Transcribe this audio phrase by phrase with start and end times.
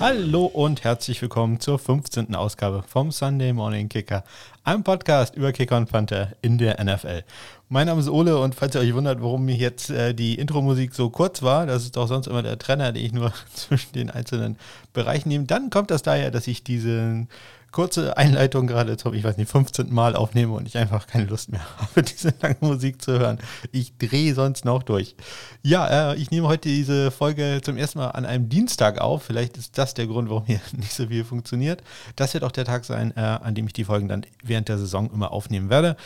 [0.00, 2.36] Hallo und herzlich willkommen zur 15.
[2.36, 4.22] Ausgabe vom Sunday Morning Kicker,
[4.62, 7.24] einem Podcast über Kicker und Panther in der NFL.
[7.68, 10.94] Mein Name ist Ole und falls ihr euch wundert, warum mir jetzt äh, die Intro-Musik
[10.94, 14.08] so kurz war, das ist doch sonst immer der Trenner, den ich nur zwischen den
[14.08, 14.56] einzelnen
[14.92, 17.28] Bereichen nehme, dann kommt das daher, dass ich diesen
[17.72, 19.92] kurze Einleitung gerade zum, ich weiß nicht, 15.
[19.92, 23.38] Mal aufnehme und ich einfach keine Lust mehr habe, diese lange Musik zu hören.
[23.72, 25.16] Ich drehe sonst noch durch.
[25.62, 29.24] Ja, äh, ich nehme heute diese Folge zum ersten Mal an einem Dienstag auf.
[29.24, 31.82] Vielleicht ist das der Grund, warum hier nicht so viel funktioniert.
[32.16, 34.78] Das wird auch der Tag sein, äh, an dem ich die Folgen dann während der
[34.78, 35.96] Saison immer aufnehmen werde.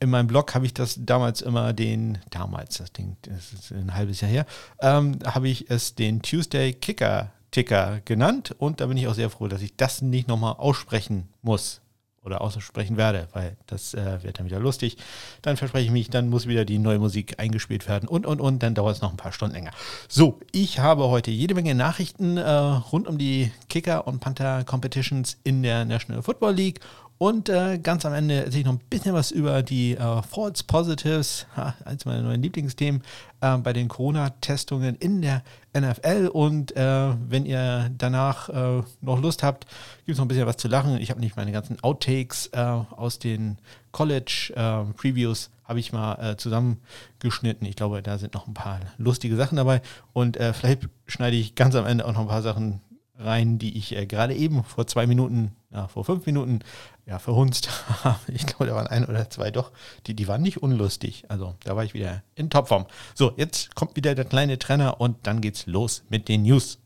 [0.00, 3.94] In meinem Blog habe ich das damals immer den, damals, das Ding, das ist ein
[3.94, 4.46] halbes Jahr her,
[4.80, 9.30] ähm, habe ich es den Tuesday Kicker Ticker genannt und da bin ich auch sehr
[9.30, 11.80] froh, dass ich das nicht nochmal aussprechen muss
[12.22, 14.96] oder aussprechen werde, weil das äh, wird dann wieder lustig.
[15.42, 18.62] Dann verspreche ich mich, dann muss wieder die neue Musik eingespielt werden und und und,
[18.62, 19.70] dann dauert es noch ein paar Stunden länger.
[20.08, 25.38] So, ich habe heute jede Menge Nachrichten äh, rund um die Kicker und Panther Competitions
[25.42, 26.80] in der National Football League
[27.18, 30.62] und äh, ganz am Ende erzähle ich noch ein bisschen was über die äh, False
[30.64, 33.02] Positives, ha, eins meiner neuen Lieblingsthemen,
[33.40, 35.42] äh, bei den Corona-Testungen in der
[35.76, 36.30] NFL.
[36.32, 39.66] Und äh, wenn ihr danach äh, noch Lust habt,
[40.06, 40.96] gibt es noch ein bisschen was zu lachen.
[40.98, 43.58] Ich habe nicht meine ganzen Outtakes äh, aus den
[43.90, 47.66] College-Previews habe ich mal zusammengeschnitten.
[47.66, 49.82] Ich glaube, da sind noch ein paar lustige Sachen dabei.
[50.14, 52.80] Und vielleicht schneide ich ganz am Ende auch noch ein paar Sachen
[53.18, 56.60] rein, die ich gerade eben vor zwei Minuten, ja, vor fünf Minuten
[57.08, 57.70] ja, verhunzt
[58.28, 59.72] Ich glaube, da waren ein oder zwei doch,
[60.06, 61.24] die, die waren nicht unlustig.
[61.28, 62.86] Also da war ich wieder in Topform.
[63.14, 66.78] So, jetzt kommt wieder der kleine Trenner und dann geht's los mit den News.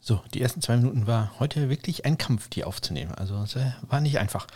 [0.00, 3.12] So, die ersten zwei Minuten war heute wirklich ein Kampf, die aufzunehmen.
[3.16, 4.46] Also es äh, war nicht einfach.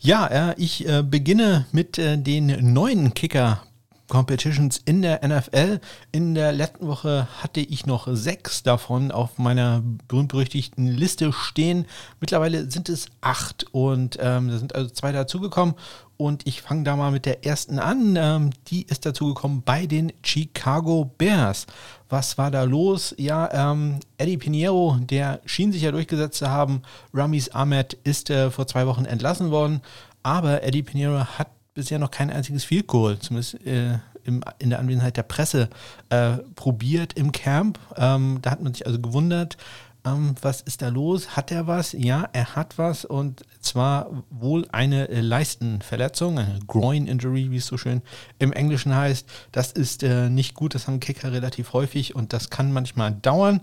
[0.00, 3.62] Ja, äh, ich äh, beginne mit den neuen Kicker
[4.08, 5.80] Competitions in der NFL.
[6.12, 11.86] In der letzten Woche hatte ich noch sechs davon auf meiner berühmt-berüchtigten Liste stehen.
[12.20, 15.74] Mittlerweile sind es acht und ähm, da sind also zwei dazugekommen.
[16.16, 18.16] Und ich fange da mal mit der ersten an.
[18.16, 21.66] Ähm, die ist dazugekommen bei den Chicago Bears.
[22.08, 23.14] Was war da los?
[23.18, 26.82] Ja, ähm, Eddie Pinheiro, der schien sich ja durchgesetzt zu haben.
[27.14, 29.80] Ramis Ahmed ist äh, vor zwei Wochen entlassen worden.
[30.24, 34.80] Aber Eddie Pinheiro hat bisher noch kein einziges Field Goal, zumindest äh, im, in der
[34.80, 35.70] Anwesenheit der Presse,
[36.10, 37.78] äh, probiert im Camp.
[37.96, 39.56] Ähm, da hat man sich also gewundert,
[40.04, 41.36] ähm, was ist da los?
[41.36, 41.92] Hat er was?
[41.92, 47.66] Ja, er hat was und zwar wohl eine äh, Leistenverletzung, eine Groin Injury, wie es
[47.66, 48.02] so schön
[48.38, 49.28] im Englischen heißt.
[49.52, 53.60] Das ist äh, nicht gut, das haben Kicker relativ häufig und das kann manchmal dauern.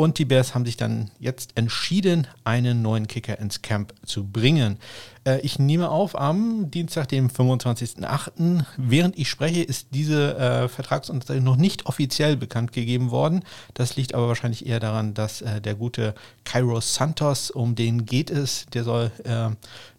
[0.00, 4.78] Und die Bears haben sich dann jetzt entschieden, einen neuen Kicker ins Camp zu bringen.
[5.24, 8.64] Äh, ich nehme auf am Dienstag, dem 25.08.
[8.76, 13.42] Während ich spreche, ist diese äh, Vertragsunterzeichnung noch nicht offiziell bekannt gegeben worden.
[13.74, 18.30] Das liegt aber wahrscheinlich eher daran, dass äh, der gute Kairos Santos, um den geht
[18.30, 19.48] es, der soll äh,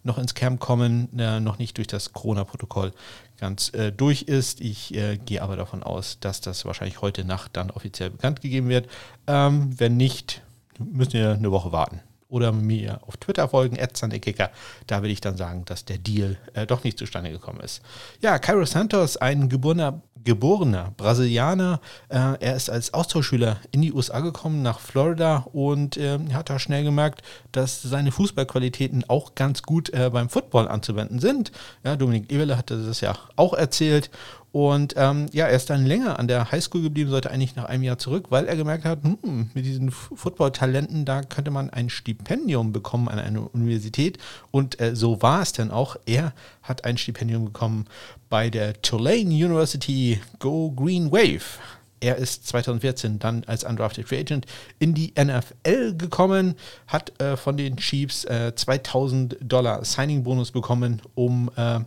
[0.02, 2.94] noch ins Camp kommen, äh, noch nicht durch das Corona-Protokoll
[3.40, 4.60] ganz äh, durch ist.
[4.60, 8.68] Ich äh, gehe aber davon aus, dass das wahrscheinlich heute Nacht dann offiziell bekannt gegeben
[8.68, 8.88] wird.
[9.26, 10.42] Ähm, wenn nicht,
[10.78, 13.76] müssen wir eine Woche warten oder mir auf Twitter folgen,
[14.20, 14.50] Kicker.
[14.86, 17.82] Da will ich dann sagen, dass der Deal äh, doch nicht zustande gekommen ist.
[18.20, 21.80] Ja, Cairo Santos, ein geborener, geborener Brasilianer.
[22.08, 26.58] Äh, er ist als Austauschschüler in die USA gekommen, nach Florida und äh, hat da
[26.58, 31.52] schnell gemerkt, dass seine Fußballqualitäten auch ganz gut äh, beim Football anzuwenden sind.
[31.84, 34.10] Ja, Dominik Ewelle hatte das ja auch erzählt
[34.52, 37.84] und ähm, ja, er ist dann länger an der Highschool geblieben, sollte eigentlich nach einem
[37.84, 42.72] Jahr zurück, weil er gemerkt hat, hm, mit diesen Football-Talenten, da könnte man ein Stipendium
[42.72, 44.18] bekommen an einer Universität.
[44.50, 45.96] Und äh, so war es dann auch.
[46.04, 47.86] Er hat ein Stipendium bekommen
[48.28, 51.60] bei der Tulane University Go Green Wave.
[52.00, 54.46] Er ist 2014 dann als Undrafted Free Agent
[54.78, 56.54] in die NFL gekommen,
[56.86, 61.80] hat äh, von den Chiefs äh, 2000 Dollar Signing-Bonus bekommen, um äh,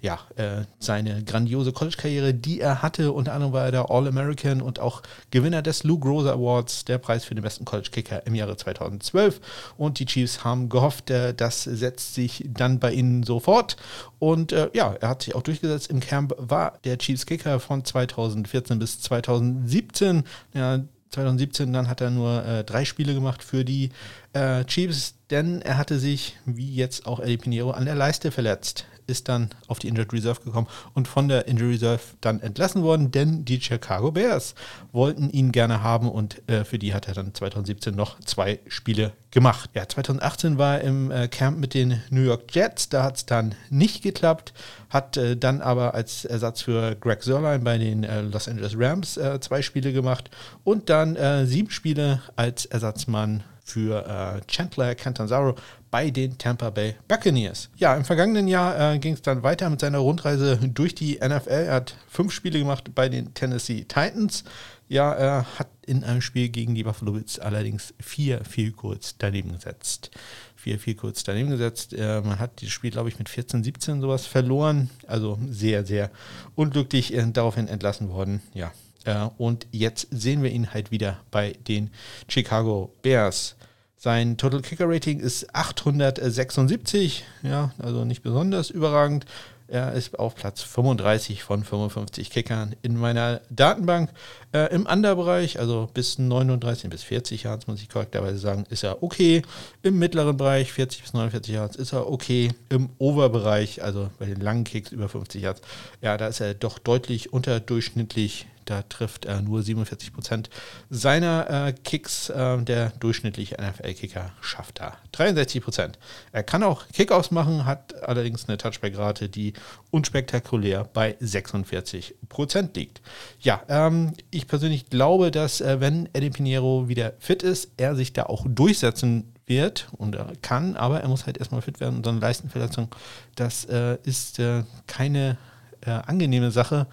[0.00, 3.12] ja, äh, seine grandiose College-Karriere, die er hatte.
[3.12, 7.24] Unter anderem war er der All-American und auch Gewinner des Lou Groza Awards, der Preis
[7.24, 9.40] für den besten College-Kicker im Jahre 2012.
[9.76, 13.76] Und die Chiefs haben gehofft, äh, das setzt sich dann bei ihnen sofort.
[14.20, 15.90] Und äh, ja, er hat sich auch durchgesetzt.
[15.90, 20.22] Im Camp war der Chiefs-Kicker von 2014 bis 2017.
[20.54, 20.80] Ja,
[21.10, 23.90] 2017 dann hat er nur äh, drei Spiele gemacht für die
[24.34, 28.84] äh, Chiefs, denn er hatte sich, wie jetzt auch Eddie Pinheiro, an der Leiste verletzt
[29.08, 33.10] ist dann auf die Injured Reserve gekommen und von der Injured Reserve dann entlassen worden,
[33.10, 34.54] denn die Chicago Bears
[34.92, 39.12] wollten ihn gerne haben und äh, für die hat er dann 2017 noch zwei Spiele
[39.30, 39.70] gemacht.
[39.74, 43.26] Ja, 2018 war er im äh, Camp mit den New York Jets, da hat es
[43.26, 44.52] dann nicht geklappt,
[44.90, 49.16] hat äh, dann aber als Ersatz für Greg Sörlein bei den äh, Los Angeles Rams
[49.16, 50.30] äh, zwei Spiele gemacht
[50.64, 55.54] und dann äh, sieben Spiele als Ersatzmann für äh, Chandler Cantanzaro
[55.90, 57.70] bei den Tampa Bay Buccaneers.
[57.76, 61.50] Ja, im vergangenen Jahr äh, ging es dann weiter mit seiner Rundreise durch die NFL.
[61.50, 64.44] Er hat fünf Spiele gemacht bei den Tennessee Titans.
[64.88, 69.52] Ja, er hat in einem Spiel gegen die Buffalo Bills allerdings vier viel kurz daneben
[69.52, 70.10] gesetzt.
[70.56, 71.92] Vier viel kurz daneben gesetzt.
[71.92, 74.88] Äh, man hat dieses Spiel, glaube ich, mit 14, 17 sowas verloren.
[75.06, 76.10] Also sehr, sehr
[76.54, 78.40] unglücklich äh, daraufhin entlassen worden.
[78.54, 78.72] Ja,
[79.04, 81.90] äh, und jetzt sehen wir ihn halt wieder bei den
[82.28, 83.56] Chicago Bears.
[84.00, 89.26] Sein Total Kicker Rating ist 876, ja, also nicht besonders überragend.
[89.66, 94.10] Er ist auf Platz 35 von 55 Kickern in meiner Datenbank.
[94.52, 99.02] Äh, Im Underbereich, also bis 39 bis 40 Yards, muss ich korrekterweise sagen, ist er
[99.02, 99.42] okay.
[99.82, 102.52] Im mittleren Bereich, 40 bis 49 Yards, ist er okay.
[102.68, 105.60] Im Overbereich, also bei den langen Kicks über 50 Yards,
[106.00, 110.50] ja, da ist er doch deutlich unterdurchschnittlich da trifft er nur 47 Prozent
[110.90, 112.28] seiner äh, Kicks.
[112.30, 115.98] Äh, der durchschnittliche NFL-Kicker schafft da 63 Prozent.
[116.32, 119.54] Er kann auch Kickoffs machen, hat allerdings eine Touchback-Rate, die
[119.90, 123.00] unspektakulär bei 46 Prozent liegt.
[123.40, 128.12] Ja, ähm, ich persönlich glaube, dass äh, wenn Eddie Pinheiro wieder fit ist, er sich
[128.12, 132.04] da auch durchsetzen wird und er kann, aber er muss halt erstmal fit werden und
[132.04, 132.94] so eine Leistenverletzung,
[133.34, 135.38] das äh, ist äh, keine
[135.86, 136.86] äh, angenehme Sache.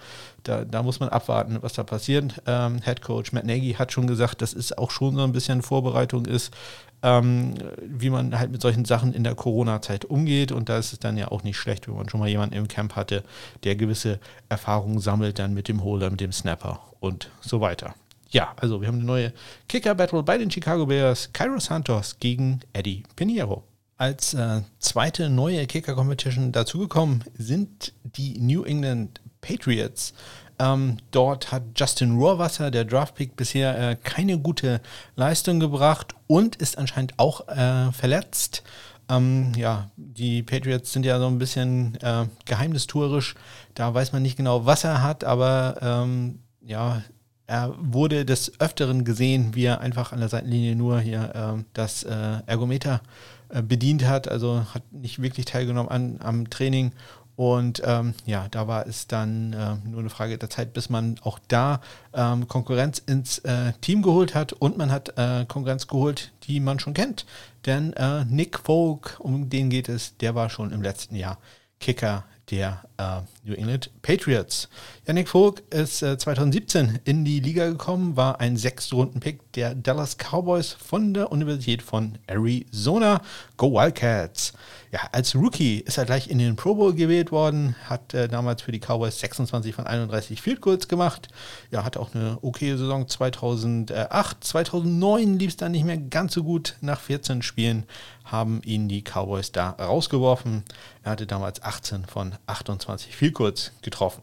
[0.44, 2.42] Da, da, muss man abwarten, was da passiert.
[2.46, 5.62] Ähm, Head Coach Matt Nagy hat schon gesagt, dass es auch schon so ein bisschen
[5.62, 6.54] Vorbereitung ist,
[7.02, 10.52] ähm, wie man halt mit solchen Sachen in der Corona-Zeit umgeht.
[10.52, 12.68] Und da ist es dann ja auch nicht schlecht, wenn man schon mal jemanden im
[12.68, 13.24] Camp hatte,
[13.64, 17.96] der gewisse Erfahrungen sammelt, dann mit dem Holder, mit dem Snapper und so weiter.
[18.30, 19.34] Ja, also wir haben eine neue
[19.70, 21.30] Kicker-Battle bei den Chicago Bears.
[21.32, 23.64] Cairo Santos gegen Eddie Pinheiro.
[23.98, 30.14] Als äh, zweite neue Kicker-Competition dazugekommen sind die New England Patriots.
[30.60, 34.82] Ähm, dort hat Justin Rohrwasser, der Draftpick, bisher äh, keine gute
[35.16, 38.64] Leistung gebracht und ist anscheinend auch äh, verletzt.
[39.10, 43.36] Ähm, ja, die Patriots sind ja so ein bisschen äh, geheimnistuerisch.
[43.76, 47.02] Da weiß man nicht genau, was er hat, aber ähm, ja,
[47.48, 52.04] er wurde des Öfteren gesehen, wie er einfach an der Seitenlinie nur hier ähm, das
[52.04, 56.92] äh, Ergometer äh, bedient hat, also hat nicht wirklich teilgenommen an, am Training.
[57.36, 61.18] Und ähm, ja, da war es dann äh, nur eine Frage der Zeit, bis man
[61.22, 61.82] auch da
[62.14, 64.54] ähm, Konkurrenz ins äh, Team geholt hat.
[64.54, 67.26] Und man hat äh, Konkurrenz geholt, die man schon kennt.
[67.66, 71.38] Denn äh, Nick Folk, um den geht es, der war schon im letzten Jahr
[71.82, 74.70] Kicker der äh, New England Patriots.
[75.08, 80.74] Yannick Vogt ist äh, 2017 in die Liga gekommen, war ein Sechstrunden-Pick der Dallas Cowboys
[80.74, 83.22] von der Universität von Arizona.
[83.58, 84.54] Go Wildcats!
[84.96, 88.62] Ja, als Rookie ist er gleich in den Pro Bowl gewählt worden, hat äh, damals
[88.62, 91.28] für die Cowboys 26 von 31 Field Goals gemacht.
[91.70, 94.42] Ja, hat auch eine okay Saison 2008.
[94.42, 96.78] 2009 lief es dann nicht mehr ganz so gut.
[96.80, 97.84] Nach 14 Spielen
[98.24, 100.64] haben ihn die Cowboys da rausgeworfen.
[101.04, 104.22] Er hatte damals 18 von 28 Field Goals getroffen.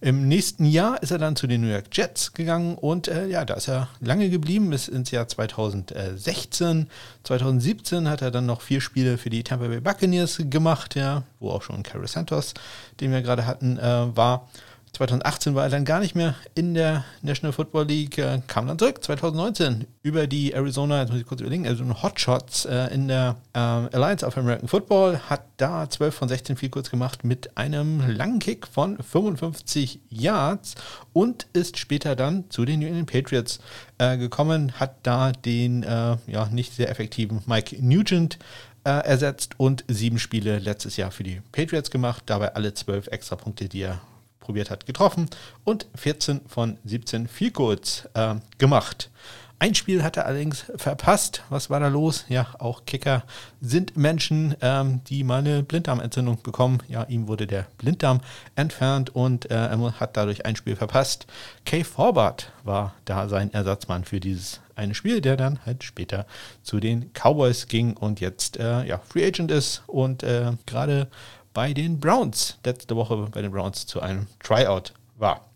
[0.00, 3.44] Im nächsten Jahr ist er dann zu den New York Jets gegangen und äh, ja,
[3.44, 6.88] da ist er lange geblieben bis ins Jahr 2016.
[7.22, 11.50] 2017 hat er dann noch vier Spiele für die Tampa Bay Buccaneers gemacht, ja, wo
[11.50, 12.54] auch schon Carlos Santos,
[13.00, 14.48] den wir gerade hatten, äh, war.
[14.96, 18.78] 2018 war er dann gar nicht mehr in der National Football League, äh, kam dann
[18.78, 19.04] zurück.
[19.04, 23.58] 2019 über die Arizona, jetzt muss ich kurz überlegen, also Hotshots äh, in der äh,
[23.58, 28.38] Alliance of American Football, hat da 12 von 16 viel kurz gemacht mit einem langen
[28.38, 30.76] Kick von 55 Yards
[31.12, 33.60] und ist später dann zu den New England Patriots
[33.98, 38.38] äh, gekommen, hat da den äh, ja nicht sehr effektiven Mike Nugent
[38.84, 43.68] äh, ersetzt und sieben Spiele letztes Jahr für die Patriots gemacht, dabei alle zwölf Extrapunkte,
[43.68, 44.00] die er
[44.46, 45.28] probiert hat, getroffen
[45.64, 49.10] und 14 von 17 Vielcodes äh, gemacht.
[49.58, 51.42] Ein Spiel hat er allerdings verpasst.
[51.48, 52.26] Was war da los?
[52.28, 53.24] Ja, auch Kicker
[53.62, 56.82] sind Menschen, ähm, die mal eine Blinddarmentzündung bekommen.
[56.88, 58.20] Ja, ihm wurde der Blinddarm
[58.54, 61.26] entfernt und äh, er hat dadurch ein Spiel verpasst.
[61.64, 66.26] Kay Forbart war da sein Ersatzmann für dieses eine Spiel, der dann halt später
[66.62, 71.08] zu den Cowboys ging und jetzt äh, ja, Free Agent ist und äh, gerade
[71.56, 75.48] bei den Browns letzte Woche bei den Browns zu einem Tryout war.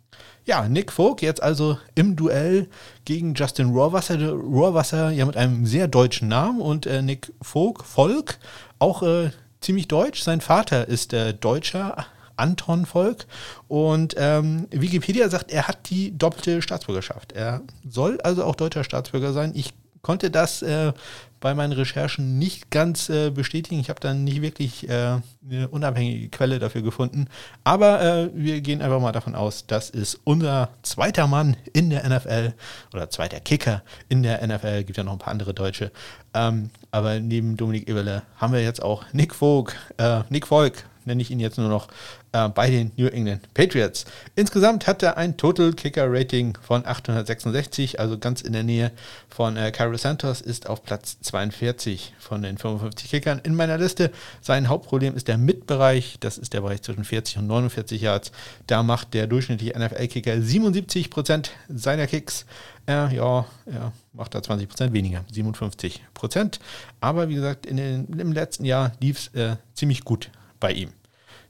[0.46, 2.70] Ja, Nick Folk jetzt also im Duell
[3.04, 4.18] gegen Justin Rohrwasser.
[4.30, 8.38] Rohrwasser ja mit einem sehr deutschen Namen und äh, Nick Folk, Volk,
[8.78, 9.30] auch äh,
[9.60, 10.22] ziemlich deutsch.
[10.22, 13.26] Sein Vater ist äh, Deutscher, Anton Volk.
[13.68, 17.32] Und ähm, Wikipedia sagt, er hat die doppelte Staatsbürgerschaft.
[17.32, 19.52] Er soll also auch deutscher Staatsbürger sein.
[19.54, 20.94] Ich konnte das äh,
[21.40, 23.80] bei meinen Recherchen nicht ganz äh, bestätigen.
[23.80, 25.18] Ich habe dann nicht wirklich äh,
[25.48, 27.26] eine unabhängige Quelle dafür gefunden.
[27.64, 32.08] Aber äh, wir gehen einfach mal davon aus, das ist unser zweiter Mann in der
[32.08, 32.52] NFL
[32.92, 34.84] oder zweiter Kicker in der NFL.
[34.84, 35.90] Gibt ja noch ein paar andere Deutsche.
[36.34, 41.22] Ähm, aber neben Dominik Eberle haben wir jetzt auch Nick Vogt, äh, Nick Volk, nenne
[41.22, 41.88] ich ihn jetzt nur noch,
[42.32, 44.04] äh, bei den New England Patriots.
[44.36, 48.92] Insgesamt hat er ein Total Kicker Rating von 866, also ganz in der Nähe
[49.28, 54.10] von äh, Carlos Santos, ist auf Platz 42 von den 55 Kickern in meiner Liste.
[54.40, 58.32] Sein Hauptproblem ist der Mitbereich, das ist der Bereich zwischen 40 und 49 Yards.
[58.66, 62.46] Da macht der durchschnittliche NFL-Kicker 77% seiner Kicks.
[62.86, 66.58] Äh, ja, er macht da 20% weniger, 57%.
[67.00, 70.30] Aber wie gesagt, in den, im letzten Jahr lief es äh, ziemlich gut
[70.60, 70.90] bei ihm.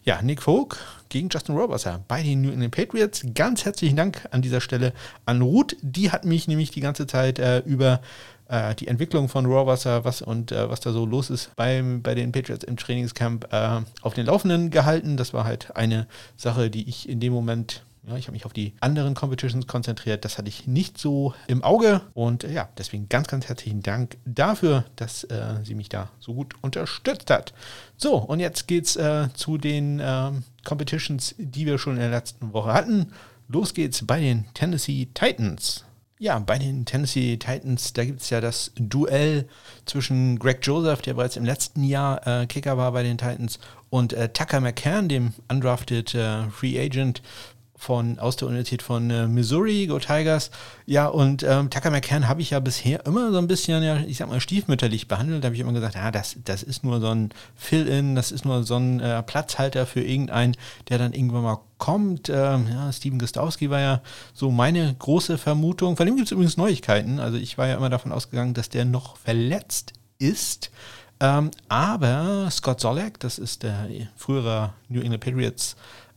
[0.05, 0.79] Ja, Nick Folk
[1.11, 3.23] gegen Justin Roberts bei den New England Patriots.
[3.35, 4.95] Ganz herzlichen Dank an dieser Stelle
[5.27, 5.77] an Ruth.
[5.83, 8.01] Die hat mich nämlich die ganze Zeit äh, über
[8.49, 12.15] äh, die Entwicklung von Rohrwasser was und äh, was da so los ist beim, bei
[12.15, 15.17] den Patriots im Trainingscamp äh, auf den Laufenden gehalten.
[15.19, 18.53] Das war halt eine Sache, die ich in dem Moment ja, ich habe mich auf
[18.53, 20.25] die anderen Competitions konzentriert.
[20.25, 22.01] Das hatte ich nicht so im Auge.
[22.15, 26.35] Und äh, ja, deswegen ganz, ganz herzlichen Dank dafür, dass äh, sie mich da so
[26.35, 27.55] gut unterstützt hat.
[27.97, 32.53] So, und jetzt geht's äh, zu den ähm, Competitions, die wir schon in der letzten
[32.53, 33.13] Woche hatten.
[33.49, 35.85] Los geht's bei den Tennessee Titans.
[36.19, 39.49] Ja, bei den Tennessee Titans, da gibt es ja das Duell
[39.87, 44.13] zwischen Greg Joseph, der bereits im letzten Jahr äh, Kicker war bei den Titans, und
[44.13, 47.23] äh, Tucker McCann, dem undrafted äh, Free Agent
[47.81, 50.51] von, aus der Universität von äh, Missouri, Go Tigers.
[50.85, 54.19] Ja, und ähm, Tucker McCann habe ich ja bisher immer so ein bisschen, ja, ich
[54.19, 55.43] sag mal, stiefmütterlich behandelt.
[55.43, 58.45] Da habe ich immer gesagt, ja, das, das ist nur so ein Fill-In, das ist
[58.45, 60.57] nur so ein äh, Platzhalter für irgendeinen,
[60.91, 62.29] der dann irgendwann mal kommt.
[62.29, 64.03] Ähm, ja, Steven Gostowski war ja
[64.35, 65.97] so meine große Vermutung.
[65.97, 67.19] Von dem gibt es übrigens Neuigkeiten.
[67.19, 70.71] Also ich war ja immer davon ausgegangen, dass der noch verletzt ist.
[71.19, 75.77] Ähm, aber Scott Solak, das ist der frühere New England Patriots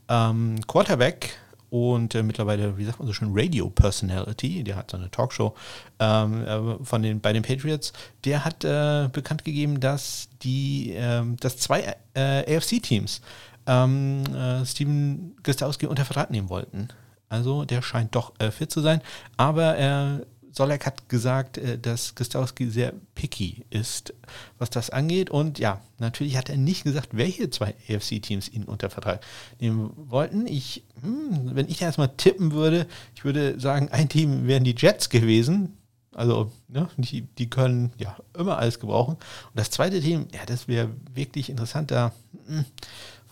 [0.10, 1.38] ähm, Quarterback,
[1.74, 5.56] und äh, mittlerweile, wie sagt man so schön, Radio Personality, der hat so eine Talkshow
[5.98, 7.94] ähm, äh, von den, bei den Patriots,
[8.25, 13.22] der hat äh, bekannt gegeben, dass die, ähm, dass zwei äh, AFC-Teams
[13.65, 16.89] ähm, äh, Steven Gostowski unter Vertrag nehmen wollten.
[17.27, 19.01] Also der scheint doch äh, fit zu sein,
[19.38, 24.13] aber er Solek hat gesagt, äh, dass Gostowski sehr picky ist,
[24.60, 25.29] was das angeht.
[25.29, 29.25] Und ja, natürlich hat er nicht gesagt, welche zwei AFC-Teams ihn unter Vertrag
[29.60, 30.45] nehmen wollten.
[30.48, 35.10] Ich, hm, wenn ich erstmal tippen würde, ich würde sagen, ein Team wären die Jets
[35.10, 35.77] gewesen.
[36.15, 39.15] Also, ne, die, die können ja immer alles gebrauchen.
[39.15, 41.89] Und das zweite Team, ja, das wäre wirklich interessant.
[41.89, 42.12] Da,
[42.45, 42.65] hm,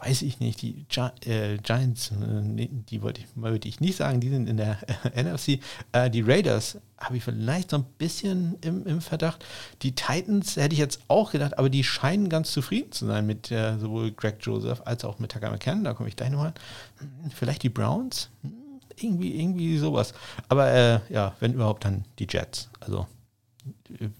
[0.03, 4.19] weiß ich nicht, die Gi äh, Giants, äh, die wollte ich, wollte ich nicht sagen,
[4.19, 4.77] die sind in der
[5.15, 5.59] äh, NFC.
[6.11, 9.45] Die Raiders habe ich vielleicht so ein bisschen im, im, Verdacht.
[9.81, 13.51] Die Titans hätte ich jetzt auch gedacht, aber die scheinen ganz zufrieden zu sein mit
[13.51, 15.83] äh, sowohl Greg Joseph als auch mit Tucker McCann.
[15.83, 16.53] Da komme ich gleich nochmal.
[16.97, 18.29] Hm, vielleicht die Browns?
[18.41, 18.53] Hm,
[18.97, 20.13] irgendwie, irgendwie sowas.
[20.49, 22.69] Aber äh, ja, wenn überhaupt, dann die Jets.
[22.79, 23.07] Also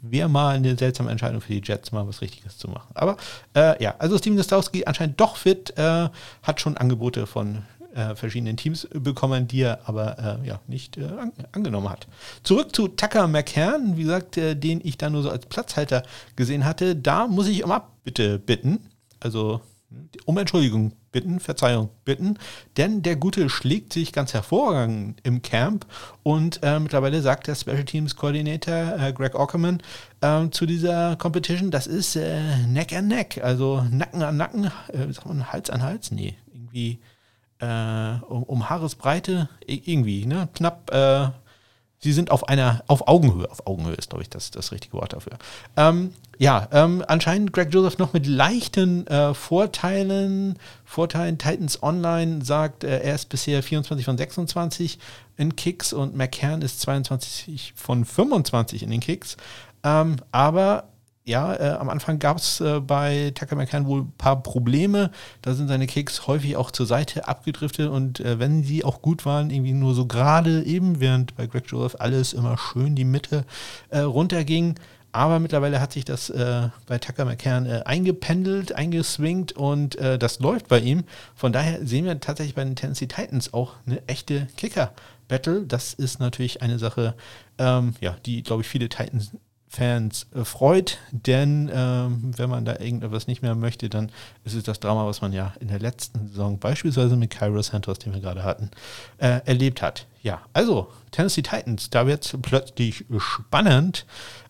[0.01, 2.90] wäre mal eine seltsame Entscheidung für die Jets, mal was Richtiges zu machen.
[2.94, 3.18] Aber
[3.56, 6.10] äh, ja, also Steven Gostowski anscheinend doch fit, äh,
[6.44, 7.63] hat schon Angebote von
[7.94, 12.08] äh, verschiedenen Teams bekommen, die er aber äh, ja, nicht äh, an, angenommen hat.
[12.44, 16.04] Zurück zu Tucker McCann, wie gesagt, äh, den ich da nur so als Platzhalter
[16.36, 16.96] gesehen hatte.
[16.96, 18.80] Da muss ich um Abbitte bitten.
[19.20, 19.62] Also
[20.26, 22.38] um Entschuldigung bitten, Verzeihung bitten,
[22.78, 25.86] denn der Gute schlägt sich ganz hervorragend im Camp
[26.24, 29.82] und äh, mittlerweile sagt der Special Teams Koordinator äh, Greg Ockerman
[30.22, 35.12] äh, zu dieser Competition, das ist äh, Neck an Neck, also Nacken an Nacken, äh,
[35.12, 36.12] sagt man Hals an Hals?
[36.12, 37.00] Nee, irgendwie
[37.60, 40.50] äh, um, um Haaresbreite, irgendwie, ne?
[40.54, 40.92] knapp
[42.03, 45.13] sie sind auf einer, auf Augenhöhe, auf Augenhöhe ist, glaube ich, das, das richtige Wort
[45.13, 45.38] dafür.
[45.77, 51.38] Ähm, ja, ähm, anscheinend Greg Joseph noch mit leichten äh, Vorteilen, Vorteilen.
[51.38, 54.98] Titans Online sagt, äh, er ist bisher 24 von 26
[55.38, 59.38] in Kicks und McCann ist 22 von 25 in den Kicks.
[59.84, 60.86] Ähm, aber
[61.24, 65.12] ja, äh, am Anfang gab es äh, bei Tucker McCann wohl ein paar Probleme.
[65.42, 69.25] Da sind seine Kicks häufig auch zur Seite abgedriftet und äh, wenn sie auch gut
[69.25, 73.46] waren, irgendwie nur so gerade eben, während bei Greg Joseph alles immer schön die Mitte
[73.90, 74.75] äh, runterging.
[75.13, 80.70] Aber mittlerweile hat sich das äh, bei Tucker McCann äh, eingependelt, eingeswingt und das läuft
[80.70, 81.04] bei ihm.
[81.36, 85.66] Von daher sehen wir tatsächlich bei den Tennessee Titans auch eine echte Kicker-Battle.
[85.68, 87.13] Das ist natürlich eine Sache,
[87.58, 89.32] ähm, ja, die, glaube ich, viele Titans
[89.74, 94.12] Fans äh, freut, denn äh, wenn man da irgendetwas nicht mehr möchte, dann
[94.44, 98.00] ist es das Drama, was man ja in der letzten Saison beispielsweise mit Cairo Santos,
[98.00, 98.70] den wir gerade hatten,
[99.18, 100.08] äh, erlebt hat.
[100.24, 104.06] Ja, also Tennessee Titans, da wird es plötzlich spannend.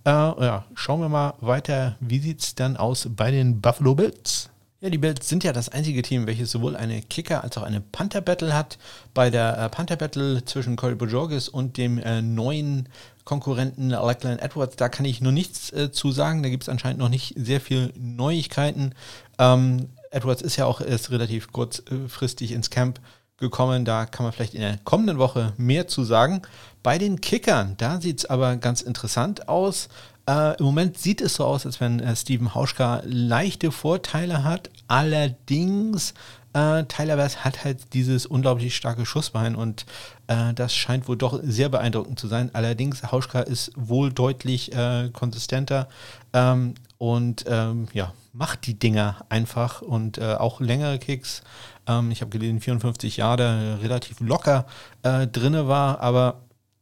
[0.05, 4.49] Äh, ja, schauen wir mal weiter, wie sieht es dann aus bei den Buffalo Bills?
[4.79, 7.81] Ja, die Bills sind ja das einzige Team, welches sowohl eine Kicker- als auch eine
[7.81, 8.79] Panther-Battle hat.
[9.13, 12.89] Bei der äh, Panther-Battle zwischen Corey Bojorges und dem äh, neuen
[13.23, 16.43] Konkurrenten Lachlan Edwards, da kann ich nur nichts äh, zu sagen.
[16.43, 18.93] Da gibt es anscheinend noch nicht sehr viel Neuigkeiten.
[19.37, 22.99] Ähm, Edwards ist ja auch erst relativ kurzfristig ins Camp
[23.37, 23.85] gekommen.
[23.85, 26.41] Da kann man vielleicht in der kommenden Woche mehr zu sagen.
[26.83, 29.89] Bei den Kickern, da sieht es aber ganz interessant aus.
[30.27, 34.69] Äh, Im Moment sieht es so aus, als wenn äh, Steven Hauschka leichte Vorteile hat.
[34.87, 36.13] Allerdings,
[36.53, 39.85] äh, Tyler Bass hat halt dieses unglaublich starke Schussbein und
[40.27, 42.49] äh, das scheint wohl doch sehr beeindruckend zu sein.
[42.53, 45.87] Allerdings, Hauschka ist wohl deutlich äh, konsistenter
[46.33, 51.41] ähm, und ähm, ja, macht die Dinger einfach und äh, auch längere Kicks.
[51.87, 54.65] Ähm, ich habe gelesen, 54 Jahre relativ locker
[55.03, 56.41] äh, drinne war, aber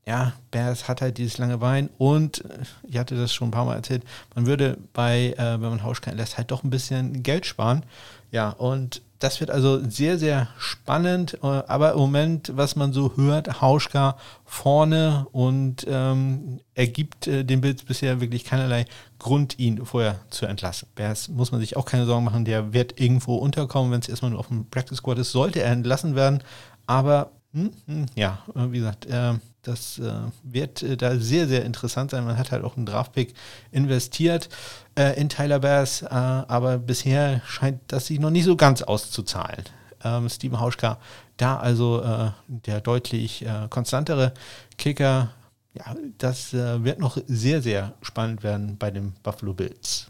[0.10, 3.66] ja, Bears hat halt dieses lange Bein und äh, ich hatte das schon ein paar
[3.66, 7.46] Mal erzählt, man würde bei, äh, wenn man Hauschka lässt, halt doch ein bisschen Geld
[7.46, 7.84] sparen.
[8.32, 11.38] Ja, und das wird also sehr, sehr spannend.
[11.44, 17.44] Äh, aber im Moment, was man so hört, Hauschka vorne und ähm, er gibt äh,
[17.44, 18.86] dem Bild bisher wirklich keinerlei
[19.20, 20.88] Grund, ihn vorher zu entlassen.
[20.96, 24.32] Bears muss man sich auch keine Sorgen machen, der wird irgendwo unterkommen, wenn es erstmal
[24.32, 26.42] nur auf dem Practice Squad ist, sollte er entlassen werden.
[26.88, 30.12] Aber hm, hm, ja, äh, wie gesagt, äh, das äh,
[30.44, 32.26] wird äh, da sehr, sehr interessant sein.
[32.26, 33.34] Man hat halt auch einen Draftpick
[33.72, 34.50] investiert
[34.98, 35.64] äh, in Tyler
[36.04, 39.64] äh, aber bisher scheint das sich noch nicht so ganz auszuzahlen.
[40.04, 40.98] Ähm, Steven Hauschka,
[41.38, 44.34] da also der deutlich konstantere
[44.78, 45.32] Kicker.
[45.74, 50.08] Ja, das wird noch sehr, sehr spannend werden bei den Buffalo Bills.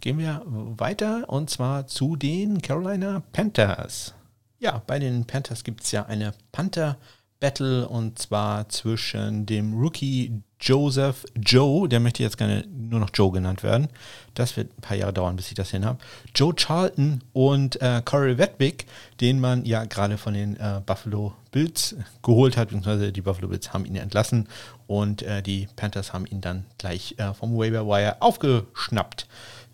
[0.00, 4.14] Gehen wir weiter und zwar zu den Carolina Panthers.
[4.58, 6.96] Ja, bei den Panthers gibt es ja eine Panther-
[7.40, 13.30] Battle und zwar zwischen dem Rookie Joseph Joe, der möchte jetzt gerne nur noch Joe
[13.30, 13.88] genannt werden.
[14.32, 15.98] Das wird ein paar Jahre dauern, bis ich das hin habe.
[16.34, 18.86] Joe Charlton und äh, Corey Wedwick,
[19.20, 23.74] den man ja gerade von den äh, Buffalo Bills geholt hat, beziehungsweise die Buffalo Bills
[23.74, 24.48] haben ihn entlassen
[24.86, 29.26] und äh, die Panthers haben ihn dann gleich äh, vom Waiver Wire aufgeschnappt.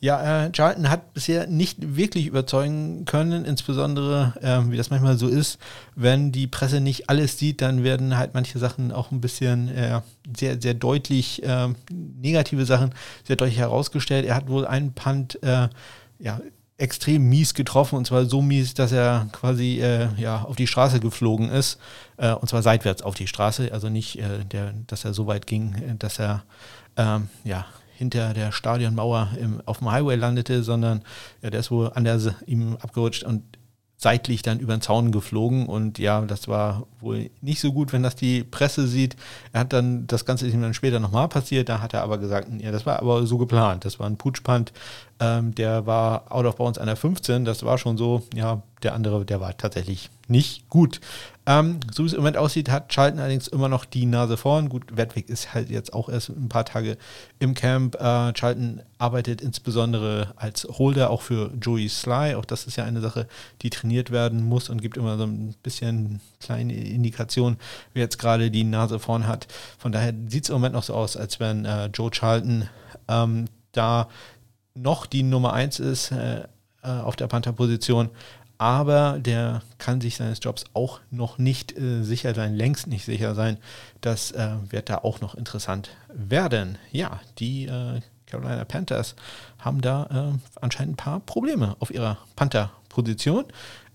[0.03, 5.29] Ja, äh, Charlton hat bisher nicht wirklich überzeugen können, insbesondere, äh, wie das manchmal so
[5.29, 5.59] ist,
[5.95, 10.01] wenn die Presse nicht alles sieht, dann werden halt manche Sachen auch ein bisschen äh,
[10.35, 14.25] sehr, sehr deutlich, äh, negative Sachen sehr deutlich herausgestellt.
[14.25, 15.69] Er hat wohl einen Punt, äh,
[16.19, 16.41] ja,
[16.79, 20.99] extrem mies getroffen und zwar so mies, dass er quasi äh, ja, auf die Straße
[20.99, 21.79] geflogen ist
[22.17, 25.47] äh, und zwar seitwärts auf die Straße, also nicht, äh, der, dass er so weit
[25.47, 26.43] ging, dass er
[26.97, 27.67] ähm, ja,
[28.01, 31.03] hinter der Stadionmauer im, auf dem Highway landete, sondern
[31.43, 33.43] ja, der ist wohl an der ihm abgerutscht und
[33.99, 35.67] seitlich dann über den Zaun geflogen.
[35.67, 39.17] Und ja, das war wohl nicht so gut, wenn das die Presse sieht.
[39.53, 42.17] Er hat dann, das Ganze ist ihm dann später nochmal passiert, da hat er aber
[42.17, 44.73] gesagt, ja, das war aber so geplant, das war ein Putschpant,
[45.21, 48.95] ähm, der war out of bounds an der 15, das war schon so, ja, der
[48.95, 51.01] andere, der war tatsächlich nicht gut.
[51.47, 54.69] Ähm, so wie es im Moment aussieht, hat Schalten allerdings immer noch die Nase vorn.
[54.69, 56.97] Gut, Wettweg ist halt jetzt auch erst ein paar Tage
[57.39, 57.97] im Camp.
[57.97, 62.37] Äh, Schalten arbeitet insbesondere als Holder auch für Joey Sly.
[62.37, 63.27] Auch das ist ja eine Sache,
[63.63, 67.57] die trainiert werden muss und gibt immer so ein bisschen kleine Indikation,
[67.95, 69.49] wer jetzt gerade die Nase vorn hat.
[69.79, 72.69] Von daher sieht es im Moment noch so aus, als wenn äh, Joe Charlton
[73.09, 74.09] ähm, da
[74.75, 76.45] noch die Nummer 1 ist äh,
[76.83, 78.09] äh, auf der Panther-Position
[78.61, 83.35] aber der kann sich seines Jobs auch noch nicht äh, sicher sein, längst nicht sicher
[83.35, 83.57] sein.
[84.03, 86.77] Das äh, wird da auch noch interessant werden.
[86.93, 89.17] Ja, die äh, Carolina Panthers
[89.59, 93.47] haben da äh, anscheinend ein paar Probleme auf ihrer Panther-Position.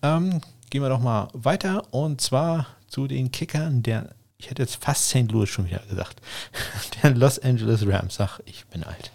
[0.02, 4.84] Ähm, gehen wir doch mal weiter und zwar zu den Kickern der, ich hätte jetzt
[4.84, 5.32] fast St.
[5.32, 6.24] Louis schon wieder gesagt,
[7.04, 8.20] der Los Angeles Rams.
[8.20, 9.12] Ach, ich bin alt.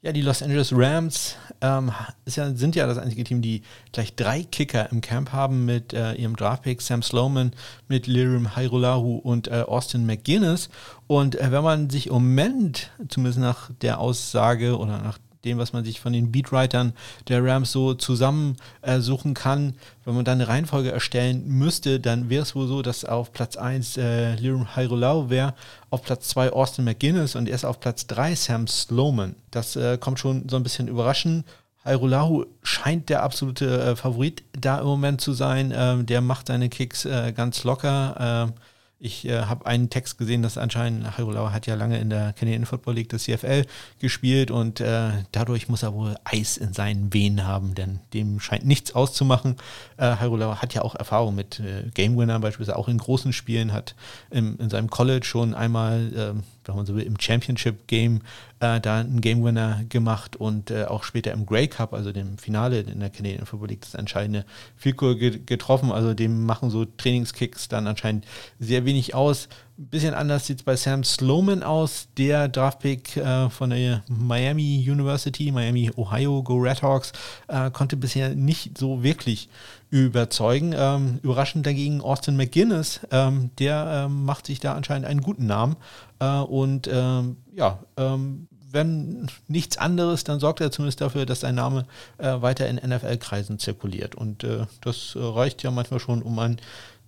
[0.00, 1.90] Ja, die Los Angeles Rams ähm,
[2.28, 6.12] ja, sind ja das einzige Team, die gleich drei Kicker im Camp haben mit äh,
[6.12, 7.50] ihrem Draftpick Sam Sloman,
[7.88, 10.68] mit Lirim Hairolahu und äh, Austin McGuinness.
[11.08, 15.72] Und äh, wenn man sich im Moment, zumindest nach der Aussage oder nach dem, was
[15.72, 16.92] man sich von den Beatwritern
[17.28, 19.74] der Rams so zusammensuchen äh, kann.
[20.04, 23.56] Wenn man dann eine Reihenfolge erstellen müsste, dann wäre es wohl so, dass auf Platz
[23.56, 25.54] 1 äh, Lirum Hairolau wäre,
[25.90, 29.34] auf Platz 2 Austin McGuinness und erst auf Platz 3 Sam Sloman.
[29.50, 31.44] Das äh, kommt schon so ein bisschen überraschend.
[31.84, 35.72] Hairolahu scheint der absolute äh, Favorit da im Moment zu sein.
[35.74, 38.16] Ähm, der macht seine Kicks äh, ganz locker.
[38.48, 38.52] Ähm,
[39.00, 42.66] Ich äh, habe einen Text gesehen, dass anscheinend Hairulauer hat ja lange in der Canadian
[42.66, 43.64] Football League des CFL
[44.00, 48.66] gespielt und äh, dadurch muss er wohl Eis in seinen Venen haben, denn dem scheint
[48.66, 49.54] nichts auszumachen.
[49.98, 53.72] Äh, Hairulauer hat ja auch Erfahrung mit äh, Game Winner, beispielsweise auch in großen Spielen,
[53.72, 53.94] hat
[54.30, 58.20] im, in seinem College schon einmal, äh, wenn man so will, im Championship Game
[58.60, 62.38] äh, da einen Game Winner gemacht und äh, auch später im Grey Cup, also dem
[62.38, 64.44] Finale in der Canadian Football League, das entscheidende
[64.76, 65.90] Figur getroffen.
[65.90, 68.26] Also dem machen so Trainingskicks dann anscheinend
[68.58, 69.48] sehr wenig aus.
[69.78, 74.84] Ein bisschen anders sieht es bei Sam Sloman aus, der Draftpick äh, von der Miami
[74.84, 77.12] University, Miami, Ohio, Go Red Hawks,
[77.46, 79.48] äh, konnte bisher nicht so wirklich
[79.90, 80.74] überzeugen.
[80.76, 85.76] Ähm, überraschend dagegen Austin McGuinness, ähm, der ähm, macht sich da anscheinend einen guten Namen.
[86.18, 91.54] Äh, und ähm, ja, ähm, wenn nichts anderes, dann sorgt er zumindest dafür, dass sein
[91.54, 91.86] Name
[92.18, 94.16] äh, weiter in NFL-Kreisen zirkuliert.
[94.16, 96.60] Und äh, das äh, reicht ja manchmal schon, um ein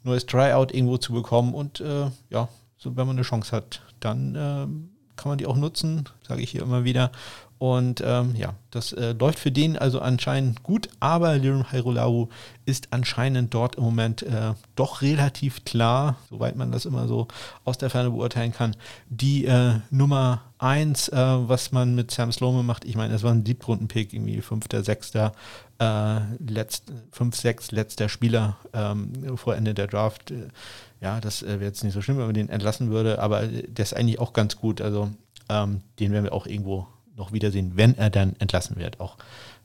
[0.03, 1.55] neues Tryout irgendwo zu bekommen.
[1.55, 5.57] Und äh, ja, so, wenn man eine Chance hat, dann ähm, kann man die auch
[5.57, 7.13] nutzen, sage ich hier immer wieder.
[7.61, 12.31] Und ähm, ja, das äh, läuft für den also anscheinend gut, aber Lirum Hairolau
[12.64, 17.29] ist anscheinend dort im Moment äh, doch relativ klar, soweit man das immer so
[17.66, 18.75] aus der Ferne beurteilen kann,
[19.11, 22.87] die äh, Nummer 1, äh, was man mit Sam Sloman macht.
[22.87, 25.33] Ich meine, das war ein Siebtrunden-Pick, irgendwie fünfter, sechster,
[25.79, 30.31] äh, letzt, fünf, sechs letzter Spieler ähm, vor Ende der Draft.
[30.31, 30.49] Äh,
[31.03, 33.94] ja, das wäre jetzt nicht so schlimm, wenn man den entlassen würde, aber der ist
[33.94, 34.81] eigentlich auch ganz gut.
[34.81, 35.11] Also
[35.51, 36.87] ähm, den werden wir auch irgendwo
[37.21, 38.99] noch wiedersehen, wenn er dann entlassen wird.
[38.99, 39.17] Auch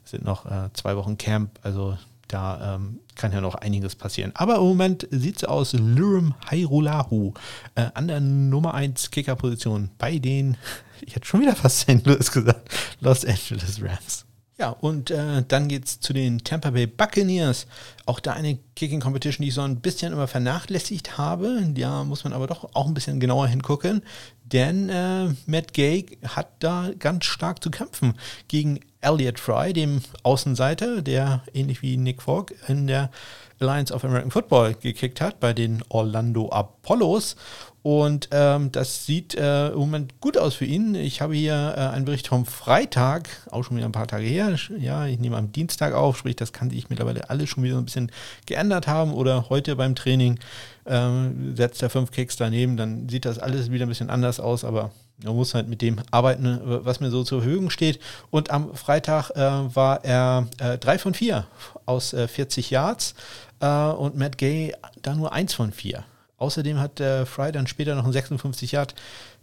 [0.04, 4.32] sind noch äh, zwei Wochen Camp, also da ähm, kann ja noch einiges passieren.
[4.36, 7.34] Aber im Moment sieht es aus, Lurum Hairulahu
[7.76, 10.58] äh, an der Nummer 1 Kickerposition bei den,
[11.02, 12.06] ich hätte schon wieder fast St.
[12.06, 12.70] Louis gesagt,
[13.02, 14.26] Los Angeles Rams.
[14.58, 17.68] Ja, und äh, dann geht es zu den Tampa Bay Buccaneers.
[18.06, 21.62] Auch da eine Kicking Competition, die ich so ein bisschen immer vernachlässigt habe.
[21.76, 24.02] Da muss man aber doch auch ein bisschen genauer hingucken.
[24.46, 28.14] Denn äh, Matt Gay hat da ganz stark zu kämpfen
[28.48, 33.12] gegen Elliot Fry, dem Außenseiter, der ähnlich wie Nick Fogg in der
[33.60, 37.36] Alliance of American Football gekickt hat bei den Orlando Apollos.
[37.84, 40.96] Und ähm, das sieht äh, im Moment gut aus für ihn.
[40.96, 44.58] Ich habe hier äh, einen Bericht vom Freitag, auch schon wieder ein paar Tage her.
[44.80, 47.86] Ja, ich nehme am Dienstag auf, sprich, das kann sich mittlerweile alles schon wieder ein
[47.86, 48.12] bisschen
[48.48, 49.14] geändert haben.
[49.14, 50.40] Oder heute beim Training
[50.88, 54.64] ähm, setzt er fünf Kicks daneben, dann sieht das alles wieder ein bisschen anders aus,
[54.64, 54.90] aber
[55.24, 58.00] man muss halt mit dem arbeiten, was mir so zur Verfügung steht.
[58.32, 61.48] Und am Freitag äh, war er äh, drei von vier
[61.86, 63.16] aus äh, 40 Yards
[63.60, 66.04] äh, und Matt Gay da nur eins von vier.
[66.38, 68.94] Außerdem hat äh, Fry dann später noch einen 56 Yard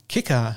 [0.09, 0.57] Kicker,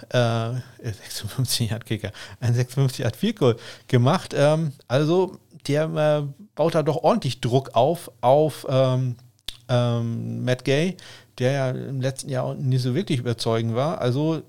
[0.84, 4.34] äh, 56 Yard Kicker, ein 56 Yard Field Goal gemacht.
[4.36, 9.16] Ähm, also der äh, baut da doch ordentlich Druck auf, auf ähm,
[9.70, 10.98] ähm, Matt Gay,
[11.40, 14.00] der ja im letzten Jahr nicht so wirklich überzeugend war.
[14.00, 14.44] Also,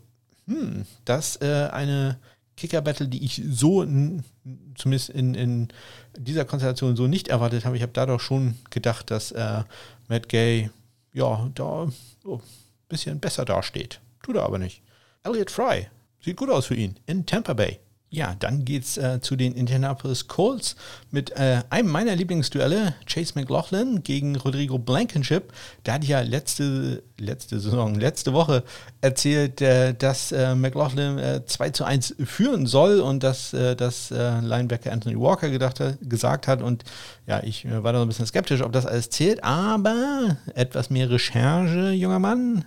[0.46, 2.18] hm, das äh, eine
[2.56, 5.68] Kicker-Battle, die ich so zumindest in, in
[6.16, 7.76] dieser Konstellation so nicht erwartet habe.
[7.76, 9.62] Ich habe da doch schon gedacht, dass äh,
[10.08, 10.70] Matt Gay
[11.12, 11.88] ja, da
[12.22, 12.42] so ein
[12.88, 14.00] bisschen besser dasteht.
[14.22, 14.82] Tut er aber nicht.
[15.22, 15.88] Elliot Fry,
[16.20, 17.80] sieht gut aus für ihn, in Tampa Bay.
[18.08, 20.76] Ja, dann geht's äh, zu den Indianapolis Colts
[21.10, 25.52] mit äh, einem meiner Lieblingsduelle, Chase McLaughlin gegen Rodrigo Blankenship.
[25.82, 28.62] Da hatte ich ja letzte, letzte Saison, letzte Woche
[29.00, 34.12] erzählt, äh, dass äh, McLaughlin äh, 2 zu 1 führen soll und dass äh, das
[34.12, 36.62] äh, Linebacker Anthony Walker gedacht hat, gesagt hat.
[36.62, 36.84] Und
[37.26, 41.10] ja, ich war da so ein bisschen skeptisch, ob das alles zählt, aber etwas mehr
[41.10, 42.64] Recherche, junger Mann,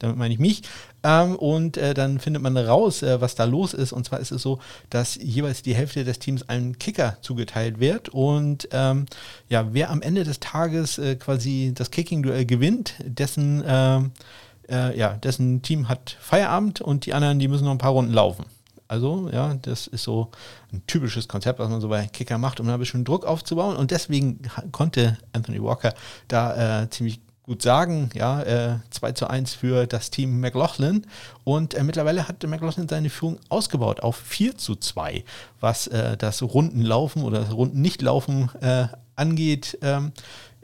[0.00, 0.62] damit meine ich mich.
[1.02, 3.92] Ähm, und äh, dann findet man raus, äh, was da los ist.
[3.92, 4.58] Und zwar ist es so,
[4.90, 8.08] dass jeweils die Hälfte des Teams einem Kicker zugeteilt wird.
[8.08, 9.06] Und ähm,
[9.48, 14.12] ja, wer am Ende des Tages äh, quasi das Kicking-Duell gewinnt, dessen, ähm,
[14.68, 18.12] äh, ja, dessen Team hat Feierabend und die anderen, die müssen noch ein paar Runden
[18.12, 18.46] laufen.
[18.88, 20.32] Also, ja, das ist so
[20.72, 23.76] ein typisches Konzept, was man so bei Kicker macht, um da ein bisschen Druck aufzubauen.
[23.76, 24.40] Und deswegen
[24.72, 25.94] konnte Anthony Walker
[26.26, 31.06] da äh, ziemlich gut sagen, ja, äh, 2 zu 1 für das Team McLaughlin.
[31.44, 35.24] Und äh, mittlerweile hat McLaughlin seine Führung ausgebaut auf 4 zu 2,
[35.60, 39.78] was äh, das Rundenlaufen oder das Rundennichtlaufen äh, angeht.
[39.82, 40.12] Ähm,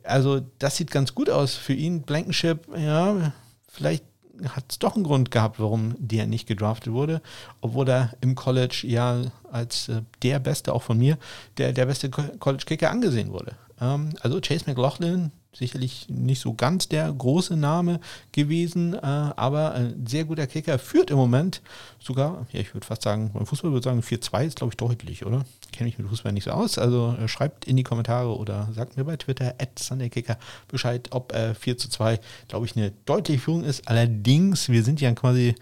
[0.04, 2.02] also das sieht ganz gut aus für ihn.
[2.02, 3.32] Blankenship, ja,
[3.68, 4.04] vielleicht
[4.44, 7.22] hat es doch einen Grund gehabt, warum der nicht gedraftet wurde,
[7.60, 11.18] obwohl er im College ja als äh, der Beste, auch von mir,
[11.58, 13.56] der, der beste College-Kicker angesehen wurde.
[13.80, 18.00] Ähm, also Chase McLaughlin sicherlich nicht so ganz der große Name
[18.32, 20.78] gewesen, äh, aber ein sehr guter Kicker.
[20.78, 21.62] Führt im Moment
[21.98, 25.26] sogar, ja, ich würde fast sagen, beim Fußball würde sagen, 4-2 ist, glaube ich, deutlich,
[25.26, 25.44] oder?
[25.72, 26.78] Kenne mich mit Fußball nicht so aus.
[26.78, 30.38] Also äh, schreibt in die Kommentare oder sagt mir bei Twitter, SundayKicker,
[30.68, 33.88] Bescheid, ob äh, 4 zu 2, glaube ich, eine deutliche Führung ist.
[33.88, 35.54] Allerdings, wir sind ja quasi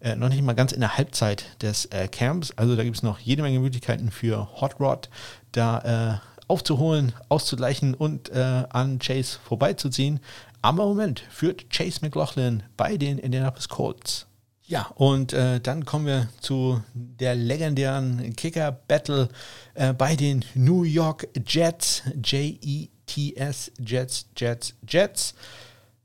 [0.00, 2.52] äh, noch nicht mal ganz in der Halbzeit des äh, Camps.
[2.56, 5.10] Also da gibt es noch jede Menge Möglichkeiten für Hot Rod
[5.52, 5.78] da
[6.14, 10.20] äh, aufzuholen, auszugleichen und äh, an Chase vorbeizuziehen.
[10.62, 14.26] Aber im Moment führt Chase McLaughlin bei den Indianapolis Colts.
[14.66, 19.28] Ja, und äh, dann kommen wir zu der legendären Kicker-Battle
[19.74, 22.02] äh, bei den New York Jets.
[22.22, 25.34] J-E-T-S, Jets, Jets, Jets.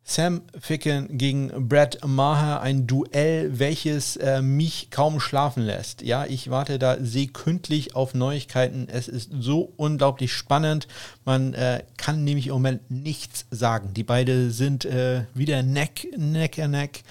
[0.07, 6.03] Sam Ficken gegen Brad Maher, ein Duell, welches äh, mich kaum schlafen lässt.
[6.03, 8.87] Ja, ich warte da sekündlich auf Neuigkeiten.
[8.87, 10.87] Es ist so unglaublich spannend.
[11.25, 13.95] Man äh, kann nämlich im Moment nichts sagen.
[13.95, 17.01] Die beiden sind äh, wieder Neck, Neck an Neck.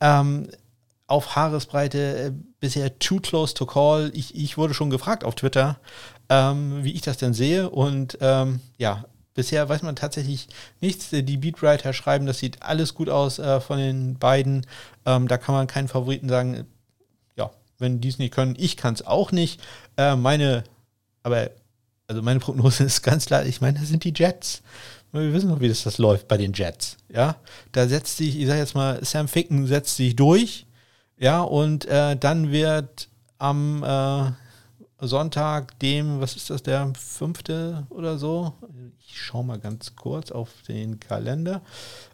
[0.00, 0.48] Ähm,
[1.06, 4.10] auf Haaresbreite äh, bisher too close to call.
[4.14, 5.78] Ich, ich wurde schon gefragt auf Twitter,
[6.30, 7.68] ähm, wie ich das denn sehe.
[7.68, 9.04] Und ähm, ja,
[9.38, 10.48] Bisher weiß man tatsächlich
[10.80, 11.10] nichts.
[11.12, 14.66] Die Beatwriter schreiben, das sieht alles gut aus äh, von den beiden.
[15.06, 16.66] Ähm, da kann man keinen Favoriten sagen.
[17.36, 19.60] Ja, wenn die es nicht können, ich kann es auch nicht.
[19.96, 20.64] Äh, meine,
[21.22, 21.52] aber,
[22.08, 24.60] also meine Prognose ist ganz klar, ich meine, das sind die Jets.
[25.12, 26.96] Wir wissen noch, wie das, das läuft bei den Jets.
[27.08, 27.36] Ja,
[27.70, 30.66] da setzt sich, ich sage jetzt mal, Sam Ficken setzt sich durch.
[31.16, 34.32] Ja, und äh, dann wird am äh,
[35.06, 38.54] Sonntag, dem, was ist das, der fünfte oder so?
[39.10, 41.62] Ich schaue mal ganz kurz auf den Kalender.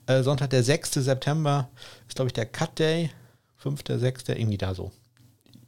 [0.07, 0.93] Äh, Sonntag, der 6.
[0.93, 1.69] September
[2.09, 3.11] ist, glaube ich, der Cut Day.
[3.57, 4.93] 5., 6., irgendwie da so.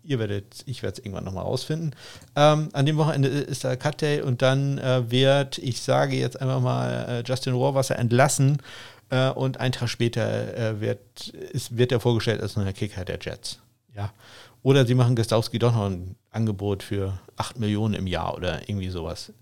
[0.05, 1.97] Ihr werdet, ich werde es irgendwann nochmal rausfinden.
[2.37, 6.41] Ähm, an dem Wochenende ist der Cut Day und dann äh, wird, ich sage jetzt
[6.41, 8.59] einfach mal, äh, Justin Rohrwasser entlassen
[9.11, 13.19] äh, und einen Tag später äh, wird, ist, wird er vorgestellt als neuer Kicker der
[13.21, 13.59] Jets.
[13.97, 14.13] Ja.
[14.63, 18.91] Oder sie machen Gestowski doch noch ein Angebot für 8 Millionen im Jahr oder irgendwie
[18.91, 19.33] sowas.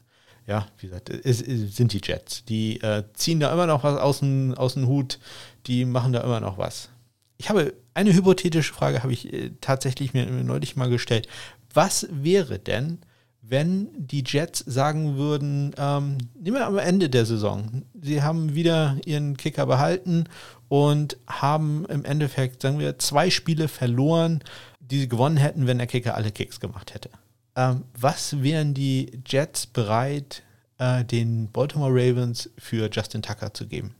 [0.46, 2.44] Ja, wie gesagt, es, es sind die Jets.
[2.44, 5.18] Die äh, ziehen da immer noch was aus dem, aus dem Hut,
[5.66, 6.90] die machen da immer noch was.
[7.38, 11.28] Ich habe eine hypothetische Frage, habe ich äh, tatsächlich mir neulich mal gestellt.
[11.72, 12.98] Was wäre denn,
[13.40, 18.96] wenn die Jets sagen würden, ähm, nehmen wir am Ende der Saison, sie haben wieder
[19.04, 20.24] ihren Kicker behalten
[20.68, 24.40] und haben im Endeffekt, sagen wir, zwei Spiele verloren,
[24.80, 27.10] die sie gewonnen hätten, wenn der Kicker alle Kicks gemacht hätte.
[27.56, 30.42] Ähm, was wären die Jets bereit,
[30.78, 33.94] äh, den Baltimore Ravens für Justin Tucker zu geben?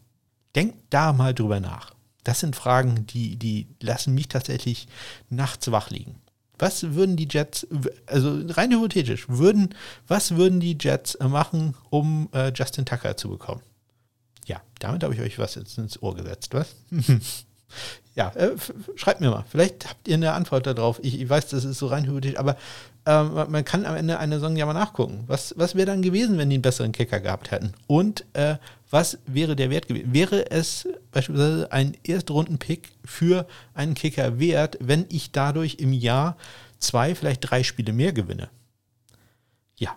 [0.54, 1.94] Denkt da mal drüber nach.
[2.24, 4.88] Das sind Fragen, die, die lassen mich tatsächlich
[5.28, 6.16] nachts wach liegen.
[6.58, 7.66] Was würden die Jets,
[8.06, 9.74] also rein hypothetisch, würden,
[10.06, 13.60] was würden die Jets machen, um äh, Justin Tucker zu bekommen?
[14.46, 16.76] Ja, damit habe ich euch was jetzt ins Ohr gesetzt, was?
[18.14, 18.52] ja, äh,
[18.94, 19.44] schreibt mir mal.
[19.48, 21.00] Vielleicht habt ihr eine Antwort darauf.
[21.02, 22.56] Ich, ich weiß, das ist so rein hypothetisch, aber
[23.06, 25.24] ähm, man kann am Ende einer Saison ja mal nachgucken.
[25.26, 27.74] Was, was wäre dann gewesen, wenn die einen besseren Kicker gehabt hätten?
[27.86, 28.56] Und äh,
[28.90, 30.12] was wäre der Wert gewesen?
[30.12, 36.36] Wäre es beispielsweise ein Erstrunden-Pick für einen Kicker wert, wenn ich dadurch im Jahr
[36.78, 38.48] zwei, vielleicht drei Spiele mehr gewinne?
[39.76, 39.96] Ja,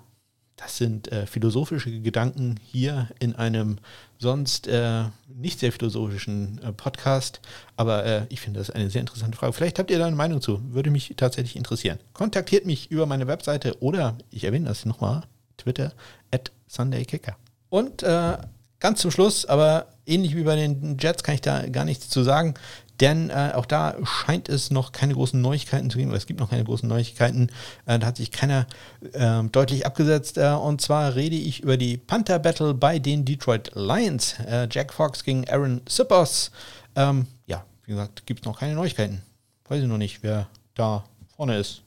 [0.58, 3.78] das sind äh, philosophische Gedanken hier in einem
[4.20, 7.40] sonst äh, nicht sehr philosophischen äh, Podcast.
[7.76, 9.54] Aber äh, ich finde das eine sehr interessante Frage.
[9.54, 10.62] Vielleicht habt ihr da eine Meinung zu.
[10.74, 12.00] Würde mich tatsächlich interessieren.
[12.14, 15.24] Kontaktiert mich über meine Webseite oder, ich erwähne das nochmal,
[15.58, 15.94] Twitter
[16.32, 17.36] at SundayKicker.
[17.70, 18.38] Und äh,
[18.80, 22.24] ganz zum Schluss, aber ähnlich wie bei den Jets kann ich da gar nichts zu
[22.24, 22.56] sagen.
[23.00, 26.40] Denn äh, auch da scheint es noch keine großen Neuigkeiten zu geben, oder es gibt
[26.40, 27.50] noch keine großen Neuigkeiten.
[27.86, 28.66] Äh, da hat sich keiner
[29.14, 30.38] äh, deutlich abgesetzt.
[30.38, 34.36] Äh, und zwar rede ich über die Panther Battle bei den Detroit Lions.
[34.46, 36.52] Äh, Jack Fox gegen Aaron Sippers.
[36.96, 39.22] Ähm, ja, wie gesagt, gibt es noch keine Neuigkeiten.
[39.70, 41.04] Weiß ich noch nicht, wer da
[41.36, 41.84] vorne ist.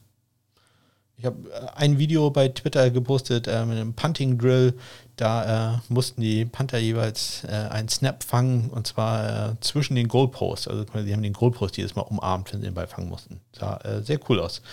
[1.21, 4.73] Ich habe äh, ein Video bei Twitter gepostet äh, mit einem Punting Drill.
[5.17, 10.07] Da äh, mussten die Panther jeweils äh, einen Snap fangen und zwar äh, zwischen den
[10.07, 10.67] Goalposts.
[10.67, 13.39] Also sie haben den Goalpost jedes Mal umarmt, wenn sie den Ball fangen mussten.
[13.51, 14.63] Sah äh, sehr cool aus.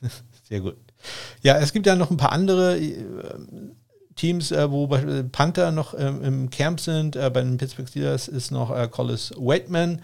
[0.48, 0.76] sehr gut.
[1.42, 2.80] Ja, es gibt ja noch ein paar andere
[4.14, 7.14] Teams, wo beispielsweise Panther noch ähm, im Camp sind.
[7.14, 10.00] bei den Pittsburgh Steelers ist noch Collis Waitman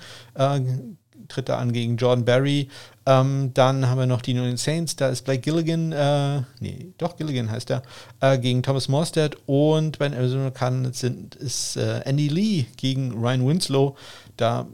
[1.29, 2.69] tritt da an gegen Jordan Berry.
[3.07, 7.17] Ähm, dann haben wir noch die New Saints, da ist Blake Gilligan, äh, nee, doch
[7.17, 7.83] Gilligan heißt er,
[8.21, 13.13] äh, gegen Thomas Morstead und bei den Arizona Cardinals sind, ist äh, Andy Lee gegen
[13.13, 13.97] Ryan Winslow.
[14.37, 14.69] Da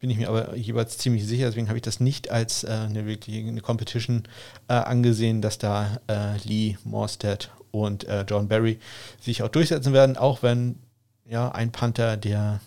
[0.00, 3.06] bin ich mir aber jeweils ziemlich sicher, deswegen habe ich das nicht als äh, eine
[3.06, 4.24] wirklich eine Competition
[4.68, 8.78] äh, angesehen, dass da äh, Lee, Morstead und John Barry
[9.20, 10.76] sich auch durchsetzen werden, auch wenn
[11.28, 12.60] ja, ein Panther, der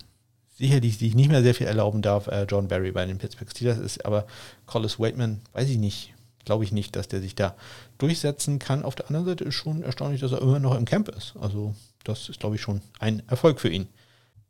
[0.62, 3.80] sicherlich sich nicht mehr sehr viel erlauben darf, äh, John Barry bei den Pittsburgh Steelers
[3.80, 4.26] ist, aber
[4.68, 6.14] Collis Waitman, weiß ich nicht,
[6.46, 7.56] glaube ich nicht, dass der sich da
[7.98, 8.84] durchsetzen kann.
[8.84, 11.34] Auf der anderen Seite ist schon erstaunlich, dass er immer noch im Camp ist.
[11.42, 13.88] Also das ist, glaube ich, schon ein Erfolg für ihn.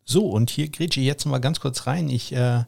[0.03, 2.09] So, und hier grätsche ich jetzt mal ganz kurz rein.
[2.09, 2.63] Ich äh,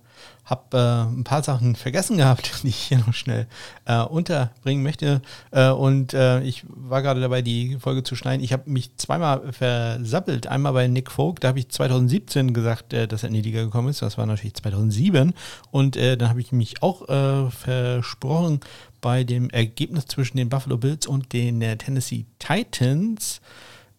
[0.45, 3.47] habe äh, ein paar Sachen vergessen gehabt, die ich hier noch schnell
[3.85, 5.21] äh, unterbringen möchte.
[5.51, 8.43] Äh, und äh, ich war gerade dabei, die Folge zu schneiden.
[8.43, 10.47] Ich habe mich zweimal versappelt.
[10.47, 13.63] Einmal bei Nick Folk, da habe ich 2017 gesagt, äh, dass er in die Liga
[13.63, 14.01] gekommen ist.
[14.01, 15.33] Das war natürlich 2007.
[15.71, 17.05] Und dann habe ich mich auch
[17.51, 18.59] versprochen
[19.01, 23.41] bei dem Ergebnis zwischen den Buffalo Bills und den Tennessee Titans.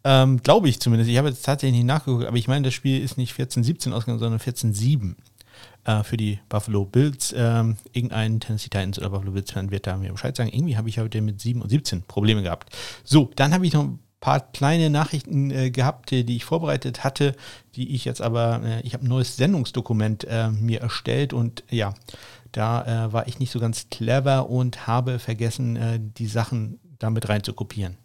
[0.05, 1.11] Ähm, Glaube ich zumindest.
[1.11, 4.19] Ich habe jetzt tatsächlich nicht nachgeguckt, aber ich meine, das Spiel ist nicht 14-17 ausgegangen,
[4.19, 5.15] sondern 14-7
[5.85, 7.35] äh, für die Buffalo Bills.
[7.37, 10.51] Ähm, irgendein Tennessee Titans oder Buffalo Bills-Fan wird da mir Bescheid sagen.
[10.53, 12.75] Irgendwie habe ich heute mit 7 und 17 Probleme gehabt.
[13.03, 17.35] So, dann habe ich noch ein paar kleine Nachrichten äh, gehabt, die ich vorbereitet hatte,
[17.75, 21.95] die ich jetzt aber, äh, ich habe ein neues Sendungsdokument äh, mir erstellt und ja,
[22.53, 27.27] da äh, war ich nicht so ganz clever und habe vergessen, äh, die Sachen damit
[27.57, 27.97] kopieren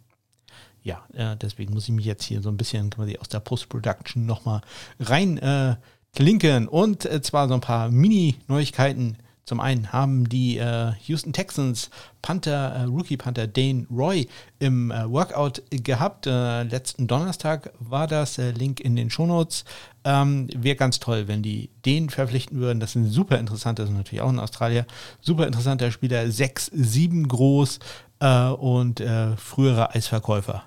[0.82, 4.24] ja, äh, deswegen muss ich mich jetzt hier so ein bisschen quasi aus der Post-Production
[4.24, 4.62] nochmal
[4.98, 5.76] rein äh,
[6.14, 6.68] klinken.
[6.68, 9.18] Und äh, zwar so ein paar Mini-Neuigkeiten.
[9.44, 11.90] Zum einen haben die äh, Houston Texans
[12.22, 14.28] Panther, äh, Rookie Panther Dane Roy
[14.60, 16.26] im äh, Workout gehabt.
[16.26, 18.38] Äh, letzten Donnerstag war das.
[18.38, 19.64] Äh, Link in den Shownotes.
[20.04, 22.78] Ähm, Wäre ganz toll, wenn die den verpflichten würden.
[22.78, 24.86] Das ist ein super interessanter, das ist natürlich auch in Australien.
[25.20, 27.80] Super interessanter Spieler, 6, 7 groß
[28.20, 29.02] äh, und
[29.36, 30.62] früherer Eisverkäufer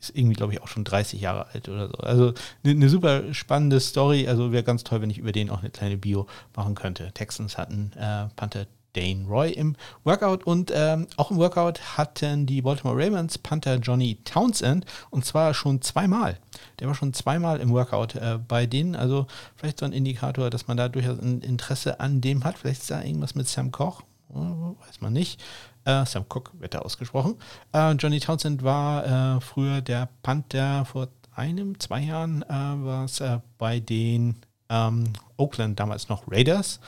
[0.00, 1.94] ist irgendwie, glaube ich, auch schon 30 Jahre alt oder so.
[1.98, 2.34] Also
[2.64, 4.26] eine ne super spannende Story.
[4.26, 7.12] Also wäre ganz toll, wenn ich über den auch eine kleine Bio machen könnte.
[7.12, 12.62] Texans hatten äh, Panther Dane Roy im Workout und ähm, auch im Workout hatten die
[12.62, 16.38] Baltimore Ravens Panther Johnny Townsend und zwar schon zweimal.
[16.78, 18.96] Der war schon zweimal im Workout äh, bei denen.
[18.96, 22.58] Also vielleicht so ein Indikator, dass man da durchaus ein Interesse an dem hat.
[22.58, 24.02] Vielleicht ist da irgendwas mit Sam Koch.
[24.32, 25.40] Weiß man nicht.
[25.84, 27.36] Äh, Sam Cook wird da ausgesprochen.
[27.72, 33.20] Äh, Johnny Townsend war äh, früher der Panther vor einem, zwei Jahren äh, war es
[33.20, 34.36] äh, bei den
[34.68, 36.80] ähm, Oakland, damals noch Raiders.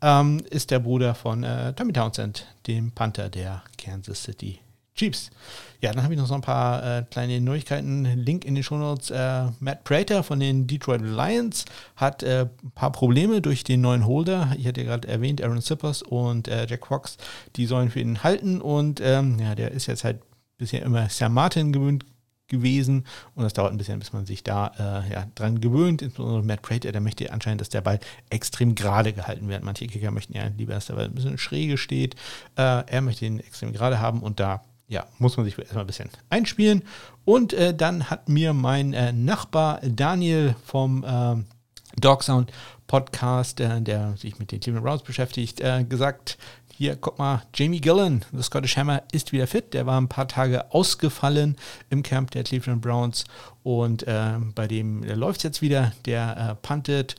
[0.00, 4.61] Ähm, ist der Bruder von äh, Tommy Townsend, dem Panther der Kansas City
[4.94, 5.30] Chiefs.
[5.80, 8.04] Ja, dann habe ich noch so ein paar äh, kleine Neuigkeiten.
[8.04, 9.10] Link in den Shownotes.
[9.10, 11.64] Äh, Matt Prater von den Detroit Lions
[11.96, 14.54] hat äh, ein paar Probleme durch den neuen Holder.
[14.56, 17.16] Ich hatte ja gerade erwähnt, Aaron Sippers und äh, Jack Fox,
[17.56, 18.60] die sollen für ihn halten.
[18.60, 20.20] Und ähm, ja, der ist jetzt halt
[20.56, 22.04] bisher immer Sam Martin gewöhnt
[22.52, 26.02] gewesen und das dauert ein bisschen, bis man sich da äh, ja, dran gewöhnt.
[26.02, 27.98] Insbesondere Matt Prater, der möchte anscheinend, dass der Ball
[28.30, 29.64] extrem gerade gehalten wird.
[29.64, 32.14] Manche Kicker möchten ja lieber, dass der Ball ein bisschen schräge steht.
[32.56, 35.86] Äh, er möchte ihn extrem gerade haben und da ja, muss man sich erstmal ein
[35.86, 36.82] bisschen einspielen.
[37.24, 41.42] Und äh, dann hat mir mein äh, Nachbar Daniel vom äh,
[41.98, 42.52] Dog Sound
[42.86, 46.36] Podcast, äh, der sich mit den Cleveland Browns beschäftigt, äh, gesagt,
[46.76, 49.72] hier, guck mal, Jamie Gillen, der Scottish Hammer, ist wieder fit.
[49.72, 51.56] Der war ein paar Tage ausgefallen
[51.88, 53.24] im Camp der Cleveland Browns
[53.62, 55.92] und äh, bei dem läuft es jetzt wieder.
[56.04, 57.14] Der puntet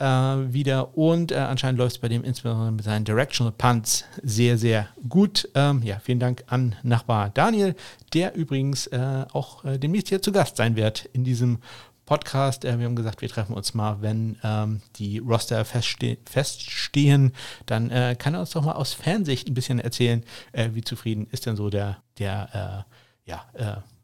[0.00, 0.04] äh,
[0.52, 4.88] wieder und äh, anscheinend läuft es bei dem insbesondere mit seinen Directional Punts sehr, sehr
[5.08, 5.48] gut.
[5.54, 7.74] Ähm, ja, vielen Dank an Nachbar Daniel,
[8.14, 11.58] der übrigens äh, auch äh, demnächst hier zu Gast sein wird in diesem
[12.06, 12.64] Podcast.
[12.64, 17.32] Äh, wir haben gesagt, wir treffen uns mal, wenn ähm, die Roster festste feststehen.
[17.66, 21.28] Dann äh, kann er uns doch mal aus Fernsicht ein bisschen erzählen, äh, wie zufrieden
[21.30, 22.86] ist denn so der, der
[23.26, 23.44] ja,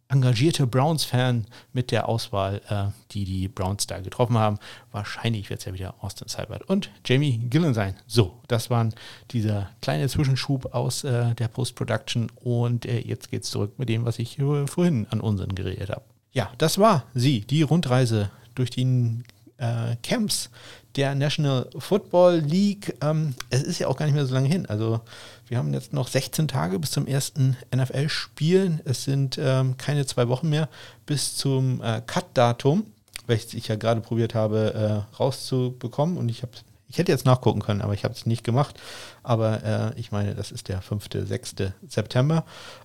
[0.09, 4.59] engagierte Browns-Fan mit der Auswahl, äh, die die Browns da getroffen haben.
[4.93, 7.95] Wahrscheinlich wird es ja wieder Austin Seibert und Jamie Gillen sein.
[8.07, 8.95] So, das waren
[9.33, 14.19] dieser kleine Zwischenschub aus äh, der Post-Production und äh, jetzt es zurück mit dem, was
[14.19, 16.05] ich vorhin an unseren geredet habe.
[16.33, 19.23] Ja, das war sie, die Rundreise durch die
[19.59, 20.51] äh, Camps
[20.97, 22.97] der National Football League.
[23.01, 24.67] Ähm, es ist ja auch gar nicht mehr so lange hin.
[24.67, 25.01] Also
[25.49, 28.81] wir haben jetzt noch 16 Tage bis zum ersten NFL-Spiel.
[28.85, 30.69] Es sind ähm, keine zwei Wochen mehr
[31.05, 32.87] bis zum äh, Cut-Datum,
[33.27, 36.17] welches ich ja gerade probiert habe äh, rauszubekommen.
[36.17, 36.53] Und ich habe
[36.89, 38.81] ich hätte jetzt nachgucken können, aber ich habe es nicht gemacht.
[39.23, 41.55] Aber äh, ich meine, das ist der 5., 6.
[41.87, 42.45] September.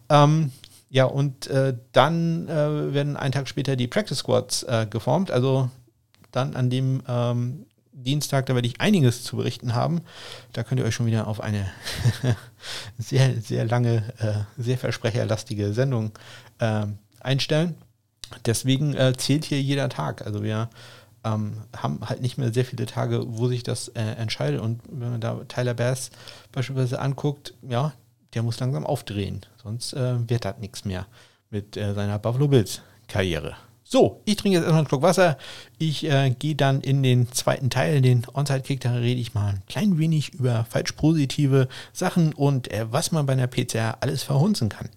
[0.09, 0.51] Ähm,
[0.89, 5.31] ja, und äh, dann äh, werden einen Tag später die Practice Squads äh, geformt.
[5.31, 5.69] Also
[6.31, 10.01] dann an dem ähm, Dienstag, da werde ich einiges zu berichten haben.
[10.53, 11.69] Da könnt ihr euch schon wieder auf eine
[12.97, 16.11] sehr, sehr lange, äh, sehr versprecherlastige Sendung
[16.59, 16.85] äh,
[17.19, 17.75] einstellen.
[18.45, 20.25] Deswegen äh, zählt hier jeder Tag.
[20.25, 20.69] Also wir
[21.23, 24.61] ähm, haben halt nicht mehr sehr viele Tage, wo sich das äh, entscheidet.
[24.61, 26.11] Und wenn man da Tyler Bass
[26.51, 27.93] beispielsweise anguckt, ja,
[28.33, 29.41] der muss langsam aufdrehen.
[29.61, 31.07] Sonst äh, wird das nichts mehr
[31.49, 33.55] mit äh, seiner Buffalo Bills Karriere.
[33.91, 35.37] So, ich trinke jetzt erstmal einen Schluck Wasser.
[35.77, 38.79] Ich äh, gehe dann in den zweiten Teil, den Onside-Kick.
[38.79, 43.25] Da rede ich mal ein klein wenig über falsch positive Sachen und äh, was man
[43.25, 44.87] bei einer PCR alles verhunzen kann.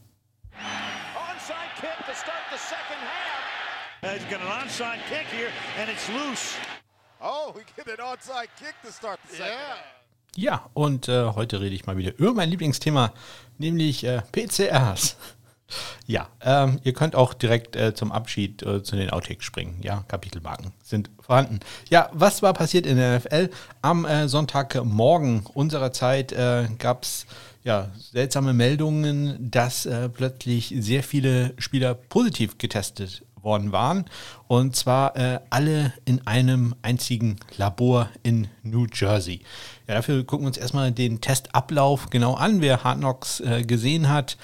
[1.16, 4.14] Onside kick to start the second half.
[4.14, 6.54] He's got an onside kick here and it's loose.
[7.20, 9.70] Oh, we get an onside kick to start the second yeah.
[9.70, 9.94] half.
[10.36, 13.12] Ja, und äh, heute rede ich mal wieder über mein Lieblingsthema,
[13.58, 15.16] nämlich äh, PCRs.
[16.06, 19.78] Ja, ähm, ihr könnt auch direkt äh, zum Abschied äh, zu den Outtakes springen.
[19.82, 21.60] Ja, Kapitelmarken sind vorhanden.
[21.88, 23.50] Ja, was war passiert in der NFL?
[23.82, 27.26] Am äh, Sonntagmorgen unserer Zeit äh, gab es
[27.62, 34.04] ja, seltsame Meldungen, dass äh, plötzlich sehr viele Spieler positiv getestet worden waren.
[34.46, 39.40] Und zwar äh, alle in einem einzigen Labor in New Jersey.
[39.86, 42.60] Ja, dafür gucken wir uns erstmal den Testablauf genau an.
[42.60, 44.36] Wer Hard Knocks gesehen hat,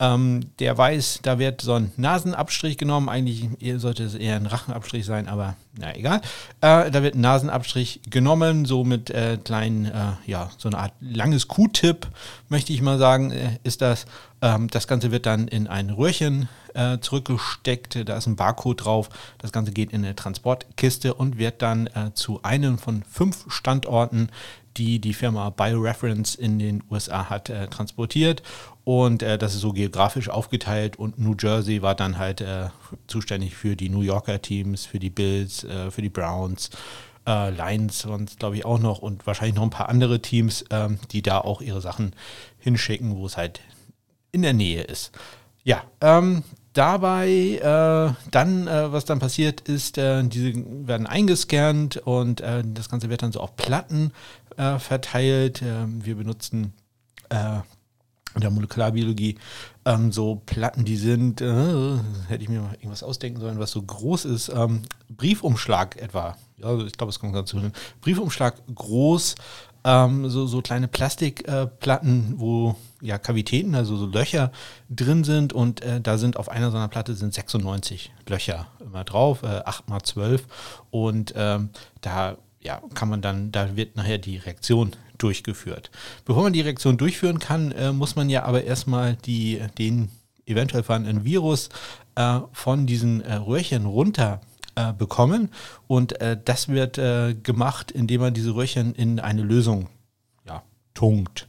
[0.00, 3.08] ähm, der weiß, da wird so ein Nasenabstrich genommen.
[3.08, 3.48] Eigentlich
[3.80, 6.20] sollte es eher ein Rachenabstrich sein, aber na egal.
[6.60, 10.92] Äh, da wird ein Nasenabstrich genommen, so mit äh, kleinen, äh, ja, so eine Art
[11.00, 12.06] langes Q-Tip,
[12.48, 14.06] möchte ich mal sagen, äh, ist das.
[14.40, 18.08] Ähm, das Ganze wird dann in ein Röhrchen äh, zurückgesteckt.
[18.08, 19.10] Da ist ein Barcode drauf.
[19.38, 24.30] Das Ganze geht in eine Transportkiste und wird dann äh, zu einem von fünf Standorten
[24.78, 28.42] die die Firma BioReference in den USA hat, äh, transportiert.
[28.84, 32.68] Und äh, das ist so geografisch aufgeteilt und New Jersey war dann halt äh,
[33.06, 36.70] zuständig für die New Yorker Teams, für die Bills, äh, für die Browns,
[37.26, 40.98] äh, Lions sonst glaube ich auch noch und wahrscheinlich noch ein paar andere Teams, ähm,
[41.10, 42.14] die da auch ihre Sachen
[42.58, 43.60] hinschicken, wo es halt
[44.32, 45.12] in der Nähe ist.
[45.64, 50.54] Ja, ähm, dabei äh, dann, äh, was dann passiert ist, äh, diese
[50.86, 54.12] werden eingescannt und das Ganze wird dann so auf Platten
[54.58, 55.62] äh, verteilt.
[55.62, 56.74] Ähm, wir benutzen
[57.30, 57.60] äh,
[58.34, 59.38] in der Molekularbiologie
[59.84, 64.26] ähm, so Platten, die sind, hätte ich mir mal irgendwas ausdenken sollen, was so groß
[64.26, 64.50] ist.
[64.50, 66.36] Ähm, Briefumschlag etwa.
[66.58, 67.58] Ja, ich glaube, es kommt ganz zu.
[68.00, 69.36] Briefumschlag groß,
[69.84, 74.50] ähm, so, so kleine Plastikplatten, äh, wo ja Kavitäten, also so Löcher
[74.90, 79.04] drin sind und äh, da sind auf einer so einer Platte sind 96 Löcher immer
[79.04, 80.44] drauf, äh, 8 mal 12
[80.90, 82.36] und ähm, da
[82.68, 85.90] ja, kann man dann, da wird nachher die Reaktion durchgeführt.
[86.26, 90.10] Bevor man die Reaktion durchführen kann, äh, muss man ja aber erstmal die, den
[90.44, 91.70] eventuell vorhandenen Virus
[92.14, 94.42] äh, von diesen äh, Röhrchen runter
[94.74, 95.48] äh, bekommen.
[95.86, 99.88] Und äh, das wird äh, gemacht, indem man diese Röhrchen in eine Lösung
[100.46, 100.62] ja,
[100.92, 101.48] tunkt.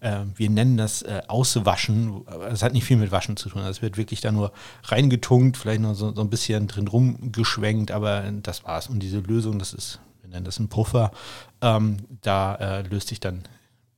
[0.00, 2.22] wir nennen das Auswaschen.
[2.50, 3.62] Es hat nicht viel mit Waschen zu tun.
[3.62, 4.52] Es wird wirklich da nur
[4.84, 8.88] reingetunkt, vielleicht noch so, so ein bisschen drin rumgeschwenkt, aber das war's.
[8.88, 10.00] Und diese Lösung, das ist
[10.32, 11.12] nennen das ein Puffer,
[11.60, 13.42] ähm, da äh, löst sich dann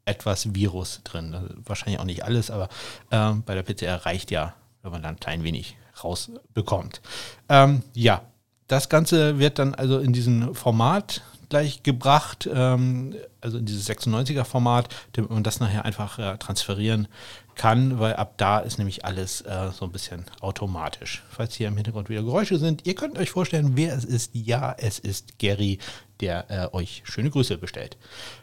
[0.04, 1.34] etwas Virus drin.
[1.64, 2.68] Wahrscheinlich auch nicht alles, aber
[3.10, 7.00] äh, bei der PCR reicht ja, wenn man dann ein klein wenig rausbekommt.
[7.48, 8.22] Ähm, ja,
[8.68, 14.44] das Ganze wird dann also in diesem Format gleich gebracht, ähm, also in dieses 96er
[14.44, 17.08] Format, damit man das nachher einfach äh, transferieren
[17.54, 21.22] kann, weil ab da ist nämlich alles äh, so ein bisschen automatisch.
[21.30, 24.30] Falls hier im Hintergrund wieder Geräusche sind, ihr könnt euch vorstellen, wer es ist.
[24.34, 25.78] Ja, es ist Gary,
[26.20, 27.96] der äh, euch schöne Grüße bestellt.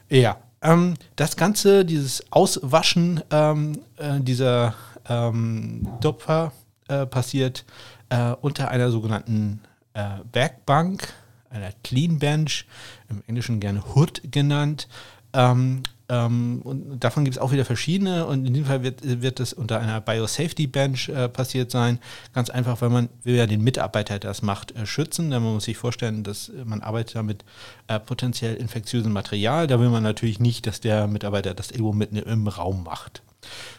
[0.10, 4.76] Ja, ähm, das Ganze, dieses Auswaschen ähm, äh, dieser
[5.08, 6.54] ähm, Dopfer
[6.88, 7.66] äh, passiert
[8.10, 9.62] äh, unter einer sogenannten
[9.94, 11.14] äh, Werkbank,
[11.50, 12.66] einer Clean Bench,
[13.10, 14.88] im Englischen gerne Hood genannt.
[15.34, 19.40] Ähm, ähm, und davon gibt es auch wieder verschiedene und in diesem Fall wird, wird
[19.40, 22.00] das unter einer Biosafety Bench äh, passiert sein.
[22.34, 25.32] Ganz einfach, weil man will ja den Mitarbeiter, der das macht, äh, schützen.
[25.32, 27.46] Denn man muss sich vorstellen, dass man arbeitet da mit
[27.88, 29.68] äh, potenziell infektiösem Material.
[29.68, 33.24] Da will man natürlich nicht, dass der Mitarbeiter das irgendwo mitten im Raum macht.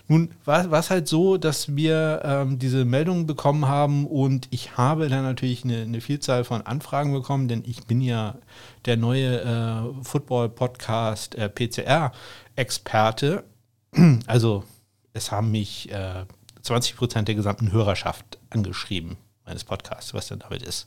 [0.09, 5.09] Nun war es halt so, dass wir ähm, diese Meldungen bekommen haben und ich habe
[5.09, 8.37] dann natürlich eine, eine, Vielzahl von Anfragen bekommen, denn ich bin ja
[8.85, 13.45] der neue äh, Football-Podcast äh, PCR-Experte.
[14.27, 14.65] Also
[15.13, 16.25] es haben mich äh,
[16.63, 20.87] 20 Prozent der gesamten Hörerschaft angeschrieben meines Podcasts, was dann damit ist.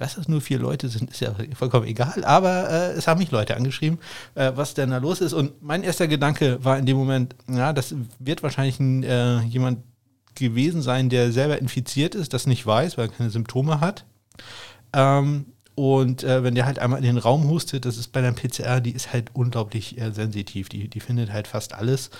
[0.00, 3.30] Dass es nur vier Leute sind, ist ja vollkommen egal, aber äh, es haben mich
[3.30, 3.98] Leute angeschrieben,
[4.34, 5.34] äh, was denn da los ist.
[5.34, 9.80] Und mein erster Gedanke war in dem Moment, ja, das wird wahrscheinlich ein, äh, jemand
[10.34, 14.06] gewesen sein, der selber infiziert ist, das nicht weiß, weil er keine Symptome hat.
[14.94, 15.44] Ähm,
[15.74, 18.80] und äh, wenn der halt einmal in den Raum hustet, das ist bei der PCR,
[18.80, 20.70] die ist halt unglaublich äh, sensitiv.
[20.70, 22.10] Die, die findet halt fast alles.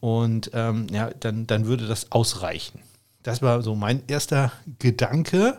[0.00, 2.80] Und ähm, ja, dann, dann würde das ausreichen.
[3.22, 5.58] Das war so mein erster Gedanke.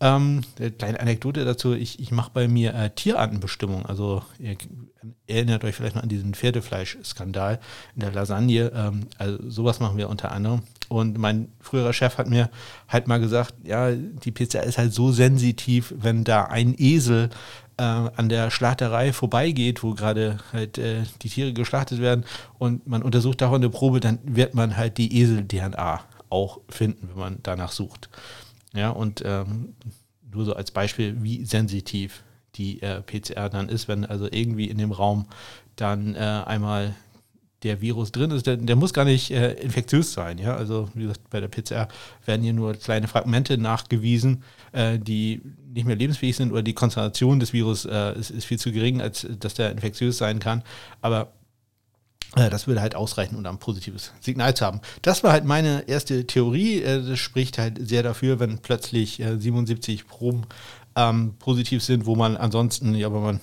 [0.00, 0.42] Ähm,
[0.78, 3.84] kleine Anekdote dazu, ich, ich mache bei mir äh, Tierartenbestimmung.
[3.86, 4.56] Also ihr
[5.26, 7.58] erinnert euch vielleicht noch an diesen Pferdefleisch-Skandal
[7.94, 8.70] in der Lasagne.
[8.74, 10.62] Ähm, also sowas machen wir unter anderem.
[10.88, 12.48] Und mein früherer Chef hat mir
[12.88, 17.30] halt mal gesagt, ja, die Pizza ist halt so sensitiv, wenn da ein Esel
[17.76, 22.24] äh, an der Schlachterei vorbeigeht, wo gerade halt äh, die Tiere geschlachtet werden
[22.58, 27.18] und man untersucht davon eine Probe, dann wird man halt die Esel-DNA auch finden, wenn
[27.18, 28.08] man danach sucht.
[28.74, 29.74] Ja, und ähm,
[30.30, 32.22] nur so als Beispiel, wie sensitiv
[32.54, 35.26] die äh, PCR dann ist, wenn also irgendwie in dem Raum
[35.76, 36.94] dann äh, einmal
[37.62, 40.38] der Virus drin ist, der, der muss gar nicht äh, infektiös sein.
[40.38, 40.56] Ja?
[40.56, 41.88] Also wie gesagt, bei der PCR
[42.24, 45.42] werden hier nur kleine Fragmente nachgewiesen, äh, die
[45.72, 49.00] nicht mehr lebensfähig sind oder die Konzentration des Virus äh, ist, ist, viel zu gering,
[49.00, 50.62] als dass der infektiös sein kann.
[51.00, 51.32] Aber
[52.34, 54.80] das würde halt ausreichen, um ein positives Signal zu haben.
[55.02, 56.82] Das war halt meine erste Theorie.
[56.82, 60.46] Äh, das spricht halt sehr dafür, wenn plötzlich 77 äh, Proben
[60.94, 63.40] ähm, positiv sind, wo man ansonsten, ja, wenn man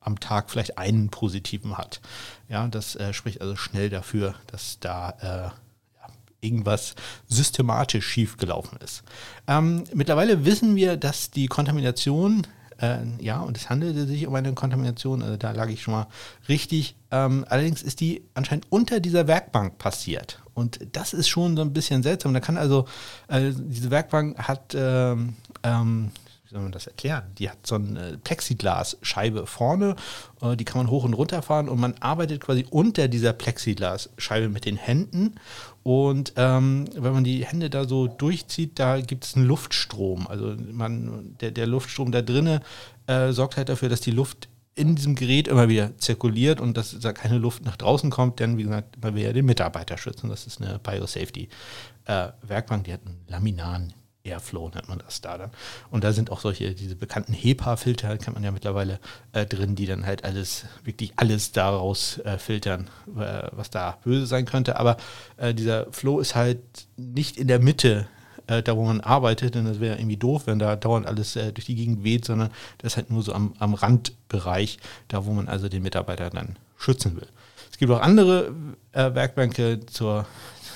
[0.00, 2.00] am Tag vielleicht einen positiven hat.
[2.48, 6.94] Ja, das äh, spricht also schnell dafür, dass da äh, ja, irgendwas
[7.28, 9.02] systematisch schiefgelaufen ist.
[9.46, 12.46] Ähm, mittlerweile wissen wir, dass die Kontamination
[12.80, 16.06] äh, ja, und es handelte sich um eine Kontamination, also da lag ich schon mal
[16.48, 16.96] richtig.
[17.10, 20.40] Ähm, allerdings ist die anscheinend unter dieser Werkbank passiert.
[20.54, 22.34] Und das ist schon so ein bisschen seltsam.
[22.34, 22.86] Da kann also,
[23.28, 26.10] äh, diese Werkbank hat, ähm, ähm,
[26.48, 27.24] wie soll man das erklären?
[27.36, 29.96] Die hat so eine Plexiglasscheibe vorne,
[30.40, 34.48] äh, die kann man hoch und runter fahren und man arbeitet quasi unter dieser Plexiglasscheibe
[34.48, 35.34] mit den Händen.
[35.82, 40.26] Und ähm, wenn man die Hände da so durchzieht, da gibt es einen Luftstrom.
[40.26, 42.60] Also man, der, der Luftstrom da drinnen
[43.06, 46.98] äh, sorgt halt dafür, dass die Luft in diesem Gerät immer wieder zirkuliert und dass
[46.98, 50.30] da keine Luft nach draußen kommt, denn wie gesagt, man will ja den Mitarbeiter schützen.
[50.30, 53.92] Das ist eine Biosafety-Werkbank, äh, die hat einen laminaren
[54.24, 55.50] Airflow nennt man das da dann.
[55.90, 58.98] Und da sind auch solche, diese bekannten HEPA-Filter, kennt man ja mittlerweile
[59.32, 64.26] äh, drin, die dann halt alles, wirklich alles daraus äh, filtern, äh, was da böse
[64.26, 64.78] sein könnte.
[64.78, 64.96] Aber
[65.36, 66.60] äh, dieser Flow ist halt
[66.96, 68.08] nicht in der Mitte
[68.48, 71.52] äh, da wo man arbeitet, denn das wäre irgendwie doof, wenn da dauernd alles äh,
[71.52, 75.32] durch die Gegend weht, sondern das ist halt nur so am, am Randbereich, da wo
[75.32, 77.28] man also den Mitarbeiter dann schützen will.
[77.70, 78.52] Es gibt auch andere
[78.92, 80.26] Werkbänke zur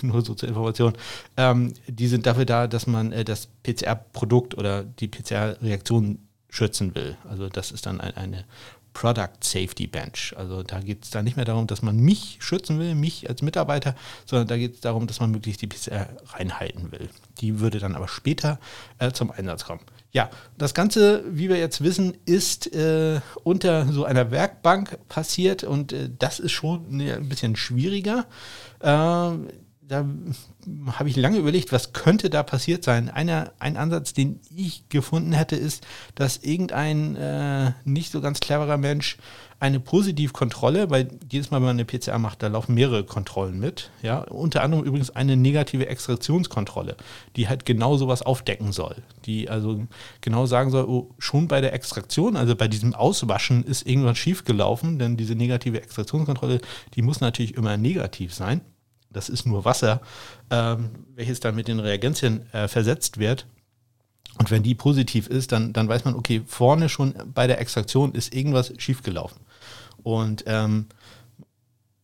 [0.07, 0.93] nur so zur Information,
[1.37, 7.17] ähm, die sind dafür da, dass man äh, das PCR-Produkt oder die PCR-Reaktion schützen will.
[7.29, 8.45] Also das ist dann ein, eine
[8.93, 10.35] Product Safety Bench.
[10.37, 13.43] Also da geht es da nicht mehr darum, dass man mich schützen will, mich als
[13.43, 13.95] Mitarbeiter,
[14.27, 17.09] sondern da geht es darum, dass man möglichst die PCR reinhalten will.
[17.41, 18.59] Die würde dann aber später
[18.99, 19.81] äh, zum Einsatz kommen.
[20.13, 20.29] Ja,
[20.59, 26.11] das Ganze, wie wir jetzt wissen, ist äh, unter so einer Werkbank passiert und äh,
[26.19, 28.27] das ist schon ein bisschen schwieriger.
[29.93, 30.07] Da
[30.93, 33.11] habe ich lange überlegt, was könnte da passiert sein.
[33.11, 38.79] Einer, ein Ansatz, den ich gefunden hätte, ist, dass irgendein äh, nicht so ganz cleverer
[38.79, 39.19] Mensch
[39.61, 43.91] eine Positivkontrolle, weil jedes Mal, wenn man eine PCR macht, da laufen mehrere Kontrollen mit.
[44.01, 46.97] Ja, unter anderem übrigens eine negative Extraktionskontrolle,
[47.37, 48.97] die halt genau sowas aufdecken soll.
[49.27, 49.87] Die also
[50.23, 54.99] genau sagen soll, oh, schon bei der Extraktion, also bei diesem Auswaschen ist irgendwas schiefgelaufen,
[54.99, 56.63] denn diese negative Extraktionskontrolle,
[56.95, 58.63] die muss natürlich immer negativ sein
[59.13, 60.01] das ist nur Wasser,
[60.51, 63.47] ähm, welches dann mit den Reagenzien äh, versetzt wird.
[64.39, 68.13] Und wenn die positiv ist, dann, dann weiß man, okay, vorne schon bei der Extraktion
[68.15, 69.41] ist irgendwas schiefgelaufen.
[70.03, 70.87] Und ähm,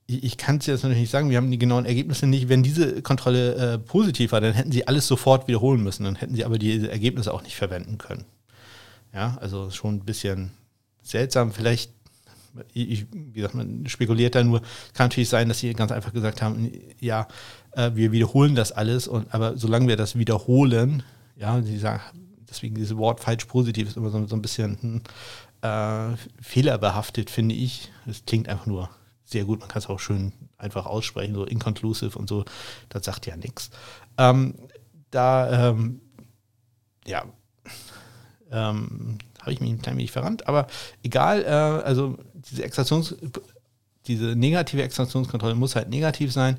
[0.06, 2.48] ich, ich kann es jetzt natürlich nicht sagen, wir haben die genauen Ergebnisse nicht.
[2.48, 6.04] Wenn diese Kontrolle äh, positiv war, dann hätten sie alles sofort wiederholen müssen.
[6.04, 8.24] Dann hätten sie aber diese Ergebnisse auch nicht verwenden können.
[9.14, 10.50] Ja, also schon ein bisschen
[11.02, 11.52] seltsam.
[11.52, 11.92] Vielleicht
[12.72, 14.60] ich, wie gesagt, man spekuliert da nur,
[14.94, 17.28] kann natürlich sein, dass sie ganz einfach gesagt haben, ja,
[17.72, 21.02] äh, wir wiederholen das alles, und, aber solange wir das wiederholen,
[21.36, 22.02] ja, sie sagen,
[22.48, 25.02] deswegen dieses Wort falsch positiv ist immer so, so ein bisschen hm,
[25.62, 27.90] äh, fehlerbehaftet, finde ich.
[28.06, 28.90] Es klingt einfach nur
[29.24, 32.44] sehr gut, man kann es auch schön einfach aussprechen, so inconclusive und so,
[32.88, 33.70] das sagt ja nichts.
[34.16, 34.54] Ähm,
[35.10, 36.00] da, ähm,
[37.06, 37.24] ja,
[38.50, 40.66] ähm, habe ich mich ein klein wenig verrannt, aber
[41.02, 42.18] egal, äh, also
[42.50, 43.14] diese Extraktions,
[44.06, 46.58] diese negative Extraktionskontrolle muss halt negativ sein,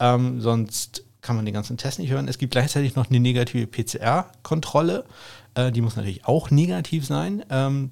[0.00, 2.28] ähm, sonst kann man den ganzen Test nicht hören.
[2.28, 5.04] Es gibt gleichzeitig noch eine negative PCR-Kontrolle,
[5.54, 7.44] äh, die muss natürlich auch negativ sein.
[7.50, 7.90] Ähm,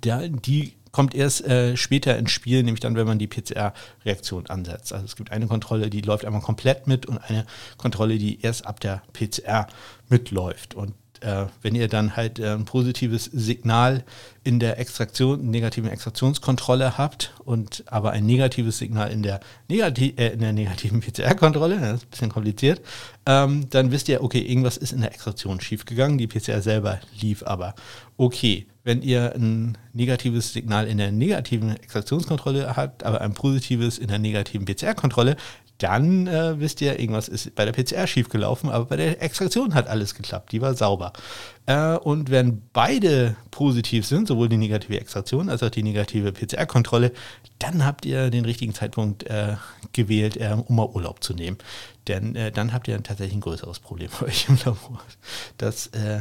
[0.00, 4.92] da, die kommt erst äh, später ins Spiel, nämlich dann, wenn man die PCR-Reaktion ansetzt.
[4.92, 8.66] Also es gibt eine Kontrolle, die läuft einmal komplett mit und eine Kontrolle, die erst
[8.66, 9.66] ab der PCR
[10.08, 10.74] mitläuft.
[10.74, 14.04] Und äh, wenn ihr dann halt äh, ein positives Signal
[14.42, 20.32] in der Extraktion, negativen Extraktionskontrolle habt und aber ein negatives Signal in der, negati äh,
[20.32, 22.80] in der negativen PCR-Kontrolle, das ist ein bisschen kompliziert,
[23.26, 27.42] ähm, dann wisst ihr, okay, irgendwas ist in der Extraktion schiefgegangen, die PCR selber lief
[27.42, 27.74] aber.
[28.16, 34.08] Okay, wenn ihr ein negatives Signal in der negativen Extraktionskontrolle habt, aber ein positives in
[34.08, 35.36] der negativen PCR-Kontrolle,
[35.82, 39.88] dann äh, wisst ihr, irgendwas ist bei der PCR schiefgelaufen, aber bei der Extraktion hat
[39.88, 41.12] alles geklappt, die war sauber.
[41.64, 47.12] Äh, und wenn beide positiv sind, sowohl die negative Extraktion als auch die negative PCR-Kontrolle,
[47.58, 49.56] dann habt ihr den richtigen Zeitpunkt äh,
[49.94, 51.56] gewählt, äh, um mal Urlaub zu nehmen.
[52.08, 55.00] Denn äh, dann habt ihr tatsächlich ein größeres Problem bei euch im Labor.
[55.56, 56.20] Das, äh,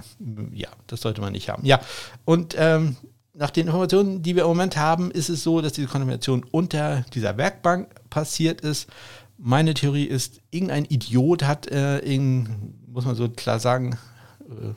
[0.54, 1.66] ja, das sollte man nicht haben.
[1.66, 1.82] Ja,
[2.24, 2.96] und ähm,
[3.34, 7.06] nach den Informationen, die wir im Moment haben, ist es so, dass diese Kontamination unter
[7.14, 8.90] dieser Werkbank passiert ist.
[9.42, 12.20] Meine Theorie ist, irgendein Idiot hat, äh,
[12.88, 13.98] muss man so klar sagen,
[14.50, 14.74] äh,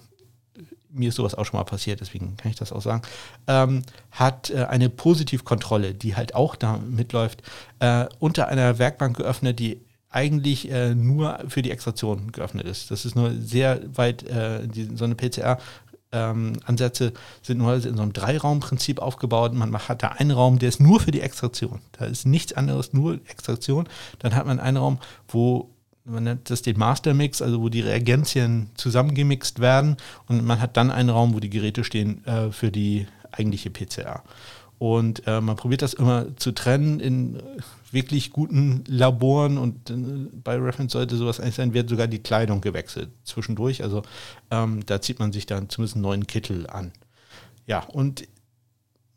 [0.92, 3.02] mir ist sowas auch schon mal passiert, deswegen kann ich das auch sagen,
[3.46, 7.42] ähm, hat äh, eine Positivkontrolle, die halt auch da mitläuft,
[7.80, 12.90] äh, unter einer Werkbank geöffnet, die eigentlich äh, nur für die Extraktion geöffnet ist.
[12.90, 15.58] Das ist nur sehr weit, äh, die, so eine PCR
[16.12, 19.54] ähm, Ansätze sind nur in so einem Dreiraumprinzip aufgebaut.
[19.54, 21.80] Man hat da einen Raum, der ist nur für die Extraktion.
[21.92, 23.88] Da ist nichts anderes, nur Extraktion.
[24.18, 24.98] Dann hat man einen Raum,
[25.28, 25.70] wo
[26.04, 29.96] man nennt das den Mastermix, also wo die Reagenzien zusammengemixt werden.
[30.26, 34.22] Und man hat dann einen Raum, wo die Geräte stehen äh, für die eigentliche PCR.
[34.82, 37.40] Und äh, man probiert das immer zu trennen in
[37.92, 39.94] wirklich guten Laboren und äh,
[40.42, 43.84] bei Reference sollte sowas eigentlich sein, wird sogar die Kleidung gewechselt zwischendurch.
[43.84, 44.02] Also
[44.50, 46.90] ähm, da zieht man sich dann zumindest einen neuen Kittel an.
[47.64, 48.26] Ja, und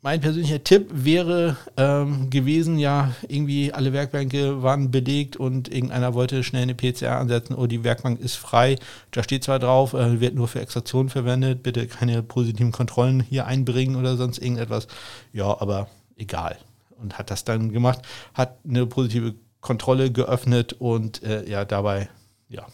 [0.06, 6.44] mein persönlicher Tipp wäre ähm, gewesen, ja, irgendwie alle Werkbänke waren belegt und irgendeiner wollte
[6.44, 8.76] schnell eine PCR ansetzen, oh, die Werkbank ist frei.
[9.10, 13.46] Da steht zwar drauf, äh, wird nur für Extraktion verwendet, bitte keine positiven Kontrollen hier
[13.46, 14.86] einbringen oder sonst irgendetwas.
[15.32, 16.56] Ja, aber egal.
[17.00, 18.02] Und hat das dann gemacht,
[18.32, 22.08] hat eine positive Kontrolle geöffnet und äh, ja, dabei,
[22.48, 22.64] ja,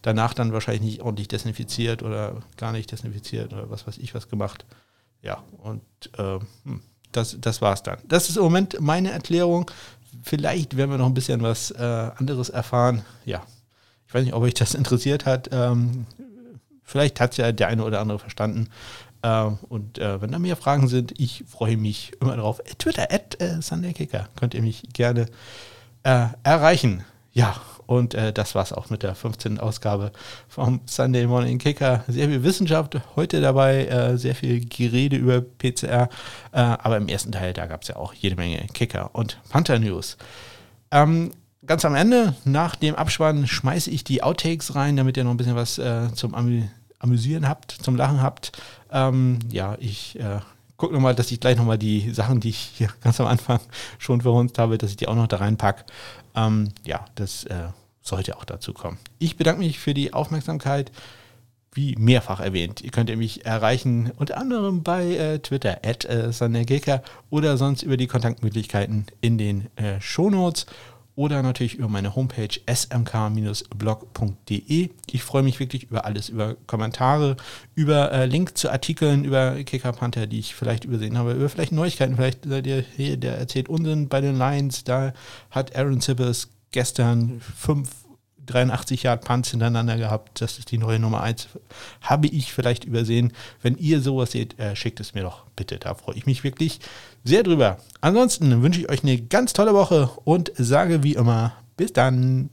[0.00, 4.30] danach dann wahrscheinlich nicht ordentlich desinfiziert oder gar nicht desinfiziert oder was weiß ich was
[4.30, 4.64] gemacht
[5.22, 5.82] ja, und
[6.18, 6.38] äh,
[7.12, 7.98] das, das war es dann.
[8.06, 9.70] Das ist im Moment meine Erklärung.
[10.22, 13.02] Vielleicht werden wir noch ein bisschen was äh, anderes erfahren.
[13.24, 13.42] Ja,
[14.06, 15.48] ich weiß nicht, ob euch das interessiert hat.
[15.52, 16.06] Ähm,
[16.82, 18.68] vielleicht hat es ja der eine oder andere verstanden.
[19.22, 22.60] Äh, und äh, wenn da mehr Fragen sind, ich freue mich immer darauf.
[22.78, 25.26] Twitter, at äh, SundayKicker, könnt ihr mich gerne
[26.02, 27.04] äh, erreichen.
[27.32, 27.60] Ja,
[27.90, 29.58] und äh, das es auch mit der 15.
[29.58, 30.12] Ausgabe
[30.46, 32.04] vom Sunday Morning Kicker.
[32.06, 36.08] Sehr viel Wissenschaft heute dabei, äh, sehr viel Gerede über PCR.
[36.52, 39.80] Äh, aber im ersten Teil, da gab es ja auch jede Menge Kicker und Panther
[39.80, 40.18] News.
[40.92, 41.32] Ähm,
[41.66, 45.36] ganz am Ende, nach dem Abspann, schmeiße ich die Outtakes rein, damit ihr noch ein
[45.36, 46.62] bisschen was äh, zum Amü
[47.00, 48.52] Amüsieren habt, zum Lachen habt.
[48.92, 50.38] Ähm, ja, ich äh,
[50.80, 53.60] gucke nochmal, dass ich gleich nochmal die Sachen, die ich hier ganz am Anfang
[53.98, 55.84] schon verhunzt habe, dass ich die auch noch da reinpacke.
[56.34, 57.68] Ähm, ja, das äh,
[58.02, 58.98] sollte auch dazu kommen.
[59.18, 60.90] Ich bedanke mich für die Aufmerksamkeit.
[61.72, 66.32] Wie mehrfach erwähnt, ihr könnt mich erreichen, unter anderem bei äh, Twitter, at äh,
[67.30, 70.66] oder sonst über die Kontaktmöglichkeiten in den äh, Shownotes
[71.20, 73.18] oder natürlich über meine Homepage smk-blog.de.
[75.10, 77.36] Ich freue mich wirklich über alles, über Kommentare,
[77.74, 81.72] über äh, Link zu Artikeln über Kicker Panther, die ich vielleicht übersehen habe, über vielleicht
[81.72, 82.16] Neuigkeiten.
[82.16, 84.82] Vielleicht seid ihr hier, der erzählt Unsinn bei den Lions.
[84.84, 85.12] Da
[85.50, 87.90] hat Aaron Sippers gestern fünf
[88.46, 90.40] 83 Yard Punts hintereinander gehabt.
[90.40, 91.48] Das ist die neue Nummer 1.
[92.00, 93.32] Habe ich vielleicht übersehen.
[93.62, 95.78] Wenn ihr sowas seht, äh, schickt es mir doch bitte.
[95.78, 96.80] Da freue ich mich wirklich
[97.24, 97.78] sehr drüber.
[98.00, 102.50] Ansonsten wünsche ich euch eine ganz tolle Woche und sage wie immer, bis dann.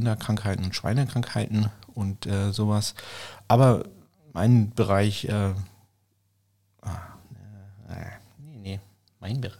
[0.00, 2.94] Rinderkrankheiten, Schweinekrankheiten und äh, sowas.
[3.48, 3.84] Aber
[4.32, 5.52] mein Bereich, äh,
[6.80, 7.00] ah,
[7.90, 8.06] äh,
[8.38, 8.80] nee, nee,
[9.20, 9.58] mein Bereich.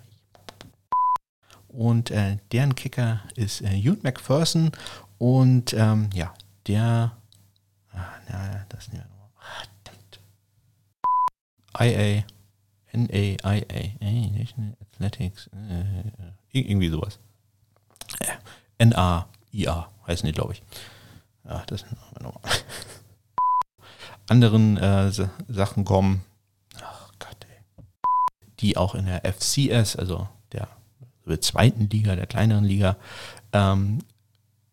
[1.69, 4.73] Und äh, deren Kicker ist äh, Hugh McPherson
[5.19, 6.33] und ähm, ja,
[6.67, 7.13] der,
[7.93, 7.99] ah,
[8.31, 9.69] na, das nehmen wir nochmal.
[11.79, 12.25] IA,
[12.93, 17.19] N-A-I-A, National Athletics, äh, äh, irgendwie sowas.
[19.53, 20.63] N-A-I-A heißen die, glaube ich.
[21.45, 21.85] Ja, das
[22.21, 22.41] nochmal.
[24.29, 25.11] Anderen äh,
[25.49, 26.25] Sachen kommen,
[26.81, 27.85] ach Gott, ey.
[28.61, 30.69] die auch in der FCS, also der
[31.31, 32.97] der zweiten Liga, der kleineren Liga,
[33.53, 34.01] ähm,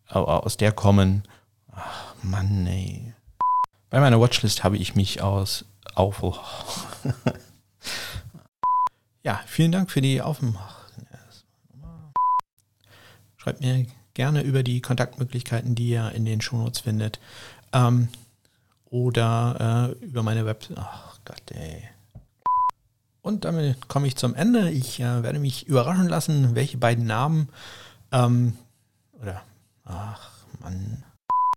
[0.08, 1.22] aus der kommen.
[1.72, 3.14] Ach, Mann, ey.
[3.90, 5.64] Bei meiner Watchlist habe ich mich aus
[5.94, 6.22] auf.
[6.22, 6.36] Oh.
[9.22, 10.58] ja, vielen Dank für die Aufmachung.
[13.36, 13.86] Schreibt mir
[14.18, 17.20] gerne über die Kontaktmöglichkeiten, die ihr in den Shownotes findet.
[17.72, 18.08] Ähm,
[18.90, 20.76] oder äh, über meine Website.
[20.76, 21.88] Ach Gott, ey.
[23.22, 24.70] Und damit komme ich zum Ende.
[24.70, 27.48] Ich äh, werde mich überraschen lassen, welche beiden Namen
[28.10, 28.56] ähm,
[29.20, 29.42] oder
[29.84, 31.04] ach Mann.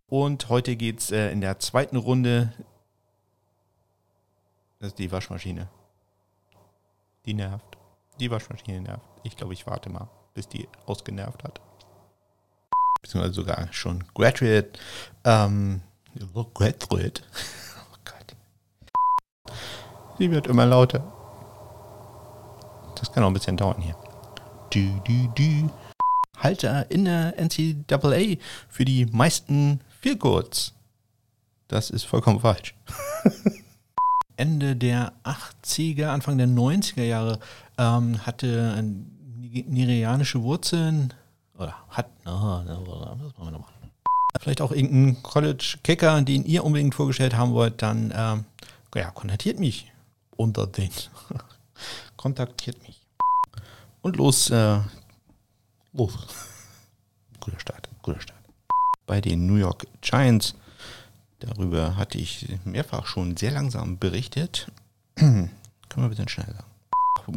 [0.05, 2.53] Und heute geht es äh, in der zweiten Runde.
[4.79, 5.67] Das ist die Waschmaschine.
[7.25, 7.77] Die nervt.
[8.19, 9.05] Die Waschmaschine nervt.
[9.23, 11.59] Ich glaube, ich warte mal, bis die ausgenervt hat.
[13.01, 14.79] Beziehungsweise sogar schon graduate.
[15.23, 15.81] Ähm,
[16.53, 17.21] graduate.
[17.93, 19.55] Oh Gott.
[20.17, 20.99] Sie wird immer lauter.
[22.95, 23.95] Das kann auch ein bisschen dauern hier.
[24.69, 25.69] Du, du, du.
[26.37, 28.37] Halter in der NCAA
[28.67, 30.73] für die meisten Feelgoods.
[31.67, 32.75] Das ist vollkommen falsch.
[34.37, 37.39] Ende der 80er, Anfang der 90er Jahre
[37.77, 41.13] ähm, hatte nigerianische Wurzeln
[41.61, 43.69] oder hat, no, no, was machen wir nochmal?
[44.39, 48.45] Vielleicht auch irgendein College-Kicker, den ihr unbedingt vorgestellt haben wollt, dann ähm,
[48.95, 49.91] ja, kontaktiert mich
[50.35, 50.89] unter den.
[52.17, 53.01] kontaktiert mich.
[54.01, 54.79] Und los, äh,
[55.93, 56.13] los.
[57.39, 58.39] Guter Start, guter Start.
[59.05, 60.55] Bei den New York Giants,
[61.39, 64.71] darüber hatte ich mehrfach schon sehr langsam berichtet.
[65.15, 65.51] Können
[65.95, 66.70] wir ein bisschen schneller sagen.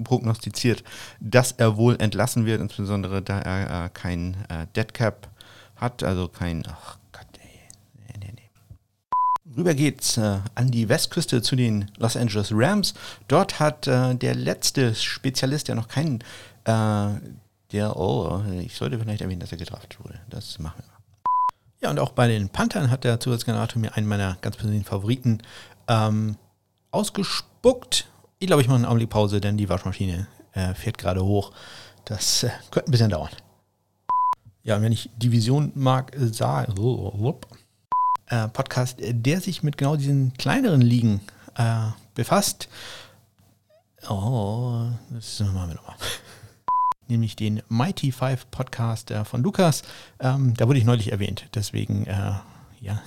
[0.04, 0.84] Prognostiziert,
[1.20, 5.28] dass er wohl entlassen wird, insbesondere da er äh, kein äh, Deadcap
[5.76, 9.54] hat, also kein, ach Gott, ey, nee, nee, nee.
[9.56, 12.94] Rüber geht's äh, an die Westküste zu den Los Angeles Rams.
[13.28, 16.20] Dort hat äh, der letzte Spezialist, der noch keinen
[16.64, 17.08] äh,
[17.74, 20.20] der, oh, ich sollte vielleicht erwähnen, dass er gedraftet wurde.
[20.30, 20.94] Das machen wir.
[21.80, 25.42] Ja, und auch bei den Panthern hat der Zusatzgenerator mir einen meiner ganz persönlichen Favoriten
[25.88, 26.36] ähm,
[26.92, 28.06] ausgespuckt.
[28.44, 31.50] Ich glaube, ich mache eine Augenblick Pause, denn die Waschmaschine äh, fährt gerade hoch.
[32.04, 33.30] Das äh, könnte ein bisschen dauern.
[34.62, 36.64] Ja, und wenn ich Division mag, äh, sah,
[38.26, 41.22] äh, Podcast, der sich mit genau diesen kleineren Ligen
[41.54, 42.68] äh, befasst.
[44.10, 45.96] Oh, das machen wir nochmal
[47.08, 49.84] nämlich den Mighty Five Podcast äh, von Lukas.
[50.20, 51.46] Ähm, da wurde ich neulich erwähnt.
[51.54, 52.34] Deswegen, äh,
[52.82, 53.00] ja,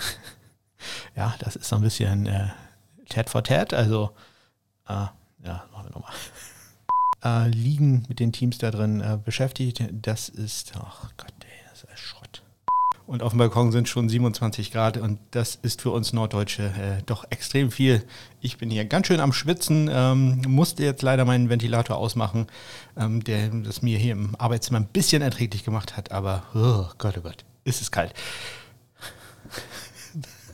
[1.16, 2.48] ja, das ist so ein bisschen äh,
[3.08, 3.76] Tat for Tat.
[3.76, 4.10] Also,
[4.88, 5.06] äh,
[5.44, 6.14] ja, machen wir nochmal.
[7.24, 9.84] Äh, liegen mit den Teams da drin äh, beschäftigt.
[9.92, 12.44] Das ist, ach Gott, ey, das ist Schrott
[13.08, 17.02] und auf dem Balkon sind schon 27 Grad und das ist für uns Norddeutsche äh,
[17.06, 18.04] doch extrem viel.
[18.42, 22.48] Ich bin hier ganz schön am Schwitzen, ähm, musste jetzt leider meinen Ventilator ausmachen,
[22.98, 27.18] ähm, der das mir hier im Arbeitszimmer ein bisschen erträglich gemacht hat, aber oh Gott,
[27.18, 28.14] oh Gott, ist es kalt.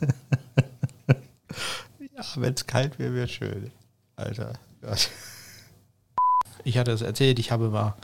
[2.16, 3.72] ja, wenn es kalt wäre, wäre schön.
[4.14, 4.52] Alter,
[6.64, 7.94] Ich hatte es erzählt, ich habe mal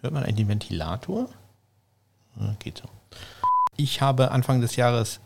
[0.00, 1.28] Hört man eigentlich den Ventilator?
[2.58, 2.88] Geht so.
[3.76, 5.20] Ich habe Anfang des Jahres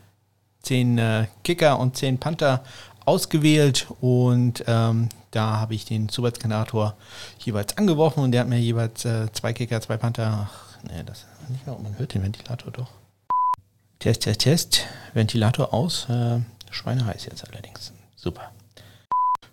[0.61, 2.63] zehn äh, Kicker und zehn Panther
[3.05, 6.95] ausgewählt und ähm, da habe ich den Zusatzgenerator
[7.39, 10.47] jeweils angeworfen und der hat mir jeweils äh, zwei Kicker, zwei Panther.
[10.49, 11.77] Ach, nee, das nicht mehr.
[11.77, 12.89] Man hört den Ventilator doch.
[13.99, 14.85] Test, Test, Test.
[15.13, 16.07] Ventilator aus.
[16.09, 16.39] Äh,
[16.75, 17.93] Schweineheiß jetzt allerdings.
[18.15, 18.51] Super.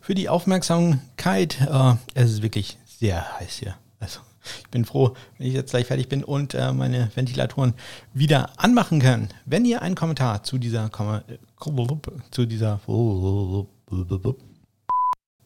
[0.01, 1.61] Für die Aufmerksamkeit.
[1.61, 3.77] Äh, es ist wirklich sehr heiß hier.
[4.01, 4.20] Also
[4.62, 7.75] ich bin froh, wenn ich jetzt gleich fertig bin und äh, meine Ventilatoren
[8.12, 9.29] wieder anmachen kann.
[9.45, 10.91] Wenn ihr einen Kommentar zu dieser
[12.31, 12.81] zu dieser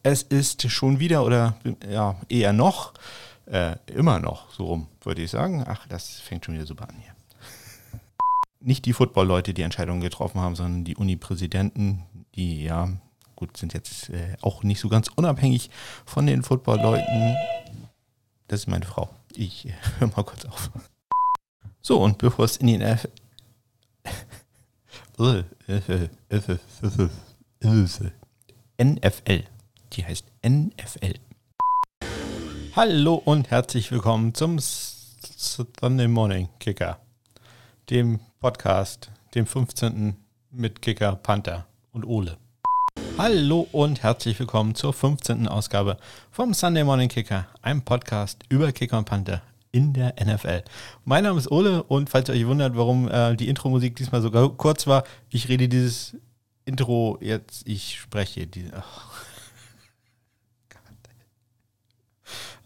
[0.03, 1.57] es ist schon wieder oder
[1.89, 2.93] ja eher noch
[3.45, 5.63] äh, immer noch so rum, würde ich sagen.
[5.67, 7.16] Ach, das fängt schon wieder super an hier.
[8.59, 12.03] Nicht die Football-Leute, die Entscheidungen getroffen haben, sondern die Uni-Präsidenten,
[12.35, 12.89] die ja
[13.35, 15.69] gut sind jetzt äh, auch nicht so ganz unabhängig
[16.05, 17.35] von den Football-Leuten
[18.47, 19.09] das ist meine Frau.
[19.35, 19.67] Ich
[19.99, 20.71] höre mal kurz auf.
[21.81, 23.07] So, und bevor es in die F
[28.81, 29.43] NFL,
[29.93, 31.13] die heißt NFL.
[32.75, 36.99] Hallo und herzlich willkommen zum Sunday Morning Kicker,
[37.89, 40.17] dem Podcast, dem 15.
[40.51, 42.37] mit Kicker, Panther und Ole.
[43.17, 45.47] Hallo und herzlich willkommen zur 15.
[45.47, 45.97] Ausgabe
[46.29, 50.63] vom Sunday Morning Kicker, einem Podcast über Kicker und Panther in der NFL.
[51.05, 54.31] Mein Name ist Ole und falls ihr euch wundert, warum äh, die Intro-Musik diesmal so
[54.49, 56.17] kurz war, ich rede dieses
[56.65, 58.71] Intro jetzt, ich spreche diese.
[58.75, 58.83] Oh.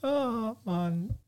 [0.03, 1.20] Oh, Mann.